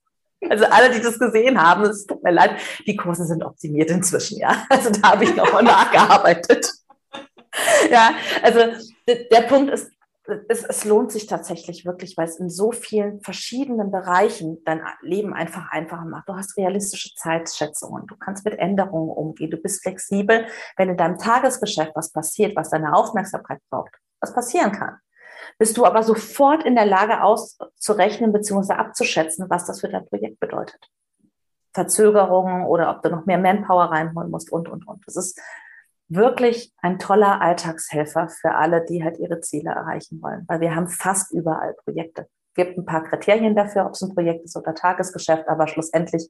Also 0.50 0.66
alle, 0.66 0.92
die 0.92 1.02
das 1.02 1.18
gesehen 1.18 1.62
haben, 1.62 1.84
es 1.84 2.06
tut 2.06 2.24
mir 2.24 2.32
leid, 2.32 2.60
die 2.86 2.96
Kurse 2.96 3.26
sind 3.26 3.44
optimiert 3.44 3.90
inzwischen, 3.90 4.38
ja. 4.38 4.66
Also 4.70 4.90
da 4.92 5.12
habe 5.12 5.24
ich 5.24 5.36
nochmal 5.36 5.64
nachgearbeitet. 5.64 6.72
Ja, 7.90 8.12
also 8.44 8.60
der 9.08 9.42
Punkt 9.48 9.74
ist, 9.74 9.90
es, 10.48 10.64
es, 10.64 10.86
lohnt 10.86 11.12
sich 11.12 11.26
tatsächlich 11.26 11.86
wirklich, 11.86 12.16
weil 12.16 12.28
es 12.28 12.40
in 12.40 12.52
so 12.52 12.72
vielen 12.72 13.20
verschiedenen 13.22 13.90
Bereichen 13.90 14.60
dein 14.64 14.82
Leben 15.02 15.34
einfach 15.34 15.72
einfacher 15.72 16.06
macht. 16.06 16.30
Du 16.30 16.36
hast 16.36 16.56
realistische 16.56 17.16
Zeitschätzungen, 17.16 18.06
du 18.06 18.16
kannst 18.16 18.46
mit 18.46 18.60
Änderungen 18.60 19.10
umgehen, 19.10 19.50
du 19.50 19.58
bist 19.58 19.82
flexibel, 19.82 20.46
wenn 20.76 20.90
in 20.90 20.98
deinem 20.98 21.18
Tagesgeschäft 21.18 21.94
was 21.96 22.12
passiert, 22.12 22.56
was 22.56 22.70
deine 22.70 22.94
Aufmerksamkeit 22.94 23.60
braucht, 23.72 23.96
was 24.20 24.36
passieren 24.36 24.72
kann 24.72 25.00
bist 25.58 25.78
du 25.78 25.86
aber 25.86 26.04
sofort 26.04 26.64
in 26.64 26.76
der 26.76 26.86
Lage 26.86 27.24
auszurechnen 27.24 28.32
bzw. 28.32 28.74
abzuschätzen, 28.74 29.50
was 29.50 29.66
das 29.66 29.82
für 29.82 29.90
dein 29.90 30.06
Projekt 30.06 30.40
bedeutet. 30.40 30.90
Verzögerungen 31.74 32.66
oder 32.66 32.90
ob 32.90 33.04
du 33.04 33.10
noch 33.10 33.26
mehr 33.26 33.38
Manpower 33.38 33.92
reinholen 33.92 34.32
musst 34.32 34.52
und, 34.52 34.68
und, 34.70 34.88
und. 34.88 35.04
Das 35.06 35.16
ist 35.16 35.40
wirklich 36.10 36.74
ein 36.82 37.00
toller 37.00 37.42
Alltagshelfer 37.42 38.30
für 38.30 38.56
alle, 38.56 38.86
die 38.86 39.04
halt 39.04 39.20
ihre 39.20 39.42
Ziele 39.42 39.72
erreichen 39.72 40.22
wollen, 40.22 40.46
weil 40.48 40.62
wir 40.62 40.76
haben 40.76 40.88
fast 40.88 41.32
überall 41.34 41.76
Projekte. 41.84 42.28
Es 42.50 42.66
gibt 42.66 42.78
ein 42.78 42.86
paar 42.86 43.04
Kriterien 43.04 43.56
dafür, 43.56 43.86
ob 43.86 43.92
es 43.92 44.02
ein 44.02 44.14
Projekt 44.14 44.46
ist 44.46 44.56
oder 44.56 44.74
Tagesgeschäft, 44.74 45.48
aber 45.48 45.68
schlussendlich 45.68 46.30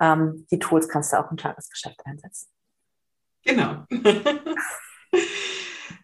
ähm, 0.00 0.46
die 0.50 0.58
Tools 0.58 0.88
kannst 0.88 1.12
du 1.12 1.18
auch 1.18 1.30
im 1.30 1.36
Tagesgeschäft 1.36 2.00
einsetzen. 2.04 2.48
Genau. 3.44 3.84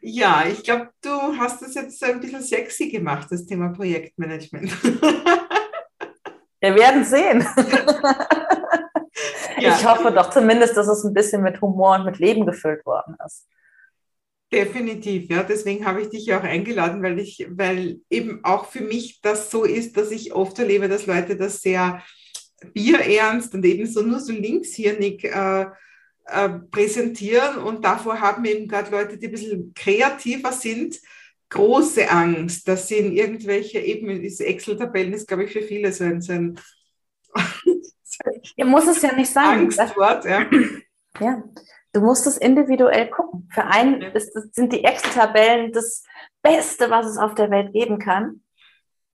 Ja, 0.03 0.45
ich 0.51 0.65
glaube, 0.65 0.91
du 1.01 1.37
hast 1.39 1.63
das 1.63 1.75
jetzt 1.75 2.03
ein 2.03 2.21
bisschen 2.21 2.43
sexy 2.43 2.91
gemacht, 2.91 3.29
das 3.31 3.47
Thema 3.47 3.69
Projektmanagement. 3.69 4.71
Wir 6.61 6.75
werden 6.75 7.05
sehen. 7.05 7.47
Ja. 9.59 9.77
Ich 9.77 9.87
hoffe 9.87 10.11
doch 10.11 10.31
zumindest, 10.31 10.77
dass 10.77 10.89
es 10.89 11.05
ein 11.05 11.15
bisschen 11.15 11.43
mit 11.43 11.61
Humor 11.61 11.97
und 11.97 12.07
mit 12.07 12.19
Leben 12.19 12.47
gefüllt 12.47 12.85
worden 12.85 13.17
ist. 13.25 13.47
Definitiv, 14.53 15.31
ja. 15.31 15.45
Deswegen 15.45 15.87
habe 15.87 16.03
ich 16.03 16.09
dich 16.09 16.27
ja 16.27 16.41
auch 16.41 16.43
eingeladen, 16.43 17.03
weil 17.03 17.21
ich, 17.21 17.47
weil 17.49 18.01
eben 18.11 18.41
auch 18.45 18.67
für 18.67 18.81
mich 18.83 19.21
das 19.23 19.51
so 19.51 19.65
ist, 19.65 19.97
dass 19.97 20.11
ich 20.11 20.35
oft 20.35 20.59
erlebe, 20.59 20.89
dass 20.89 21.07
Leute 21.07 21.37
das 21.37 21.61
sehr 21.61 22.03
bierernst 22.75 23.55
und 23.55 23.65
eben 23.65 23.87
so 23.87 24.03
nur 24.03 24.19
so 24.19 24.33
linkshirnig 24.33 25.25
äh, 25.25 25.67
äh, 26.33 26.49
präsentieren 26.71 27.59
und 27.59 27.85
davor 27.85 28.21
haben 28.21 28.45
eben 28.45 28.69
gerade 28.69 28.91
Leute, 28.91 29.19
die 29.19 29.27
ein 29.27 29.33
bisschen 29.33 29.75
kreativer 29.75 30.53
sind, 30.53 30.99
große 31.51 32.11
Angst, 32.11 32.67
dass 32.67 32.89
sie 32.89 32.97
in 32.97 33.13
irgendwelche, 33.13 33.79
eben 33.79 34.21
diese 34.21 34.47
Excel-Tabellen 34.47 35.13
ist, 35.13 35.29
glaube 35.29 35.45
ich, 35.45 35.53
für 35.53 35.63
viele 35.63 35.93
so 35.93 36.05
ein, 36.05 36.21
so 36.21 36.33
ein 36.33 36.59
ja, 38.57 38.65
muss 38.65 38.87
es 38.87 39.03
ja 39.03 39.15
nicht 39.15 39.31
sein. 39.31 39.61
Angstwort, 39.61 40.25
ja. 40.25 40.47
ja. 41.21 41.43
Du 41.93 42.01
musst 42.01 42.27
es 42.27 42.39
individuell 42.39 43.11
gucken. 43.11 43.49
Für 43.53 43.65
einen 43.65 44.01
ist, 44.01 44.33
sind 44.55 44.73
die 44.73 44.85
Excel-Tabellen 44.85 45.73
das 45.73 46.05
Beste, 46.43 46.91
was 46.91 47.07
es 47.07 47.19
auf 47.19 47.35
der 47.35 47.51
Welt 47.51 47.73
geben 47.73 47.99
kann. 47.99 48.43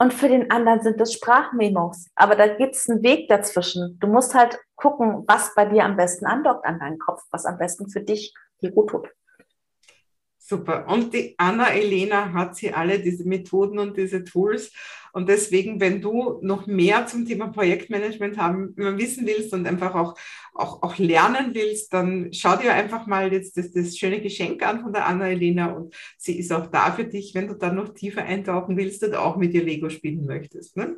Und 0.00 0.14
für 0.14 0.28
den 0.28 0.50
anderen 0.50 0.80
sind 0.80 1.00
das 1.00 1.12
Sprachmemos. 1.12 2.08
Aber 2.14 2.36
da 2.36 2.46
gibt 2.46 2.76
es 2.76 2.88
einen 2.88 3.02
Weg 3.02 3.28
dazwischen. 3.28 3.98
Du 4.00 4.06
musst 4.06 4.34
halt 4.34 4.58
gucken, 4.76 5.24
was 5.26 5.54
bei 5.56 5.64
dir 5.64 5.84
am 5.84 5.96
besten 5.96 6.24
andockt 6.24 6.64
an 6.64 6.78
deinen 6.78 6.98
Kopf, 7.00 7.22
was 7.30 7.44
am 7.44 7.58
besten 7.58 7.88
für 7.88 8.00
dich 8.00 8.32
die 8.62 8.70
gut 8.70 8.90
tut. 8.90 9.08
Super. 10.48 10.88
Und 10.88 11.12
die 11.12 11.34
Anna 11.36 11.68
Elena 11.68 12.32
hat 12.32 12.56
sie 12.56 12.72
alle 12.72 12.98
diese 13.00 13.28
Methoden 13.28 13.78
und 13.78 13.98
diese 13.98 14.24
Tools. 14.24 14.72
Und 15.12 15.28
deswegen, 15.28 15.80
wenn 15.80 16.00
du 16.00 16.38
noch 16.42 16.66
mehr 16.66 17.06
zum 17.06 17.26
Thema 17.26 17.48
Projektmanagement 17.48 18.38
haben, 18.38 18.72
wissen 18.76 19.26
willst 19.26 19.52
und 19.52 19.66
einfach 19.66 19.94
auch, 19.94 20.14
auch, 20.54 20.82
auch 20.82 20.96
lernen 20.98 21.54
willst, 21.54 21.92
dann 21.92 22.32
schau 22.32 22.56
dir 22.56 22.72
einfach 22.72 23.06
mal 23.06 23.32
jetzt 23.32 23.56
das, 23.56 23.72
das 23.72 23.96
schöne 23.96 24.20
Geschenk 24.20 24.64
an 24.64 24.80
von 24.80 24.92
der 24.92 25.06
Anna 25.06 25.28
Elena 25.28 25.72
und 25.72 25.94
sie 26.16 26.38
ist 26.38 26.52
auch 26.52 26.66
da 26.66 26.92
für 26.92 27.04
dich, 27.04 27.34
wenn 27.34 27.48
du 27.48 27.54
dann 27.54 27.76
noch 27.76 27.94
tiefer 27.94 28.22
eintauchen 28.22 28.76
willst 28.76 29.02
und 29.02 29.14
auch 29.14 29.36
mit 29.36 29.54
ihr 29.54 29.64
Lego 29.64 29.88
spielen 29.88 30.24
möchtest. 30.24 30.76
Ne? 30.76 30.96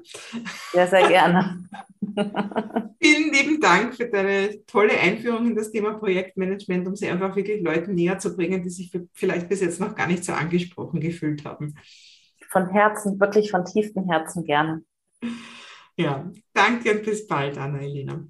Ja, 0.74 0.86
sehr 0.86 1.08
gerne. 1.08 1.68
Vielen 3.02 3.32
lieben 3.32 3.60
Dank 3.60 3.94
für 3.94 4.06
deine 4.06 4.64
tolle 4.66 4.98
Einführung 4.98 5.46
in 5.46 5.56
das 5.56 5.70
Thema 5.70 5.94
Projektmanagement, 5.94 6.86
um 6.86 6.94
sie 6.94 7.08
einfach 7.08 7.34
wirklich 7.36 7.62
Leuten 7.62 7.94
näher 7.94 8.18
zu 8.18 8.36
bringen, 8.36 8.62
die 8.62 8.70
sich 8.70 8.90
vielleicht 9.14 9.39
bis 9.48 9.60
jetzt 9.60 9.80
noch 9.80 9.94
gar 9.94 10.06
nicht 10.06 10.24
so 10.24 10.32
angesprochen 10.32 11.00
gefühlt 11.00 11.44
haben. 11.44 11.74
Von 12.50 12.68
Herzen, 12.70 13.20
wirklich 13.20 13.50
von 13.50 13.64
tiefstem 13.64 14.08
Herzen 14.08 14.44
gerne. 14.44 14.82
Ja, 15.96 16.30
danke 16.52 16.92
und 16.92 17.04
bis 17.04 17.26
bald, 17.26 17.58
Anna-Elena. 17.58 18.24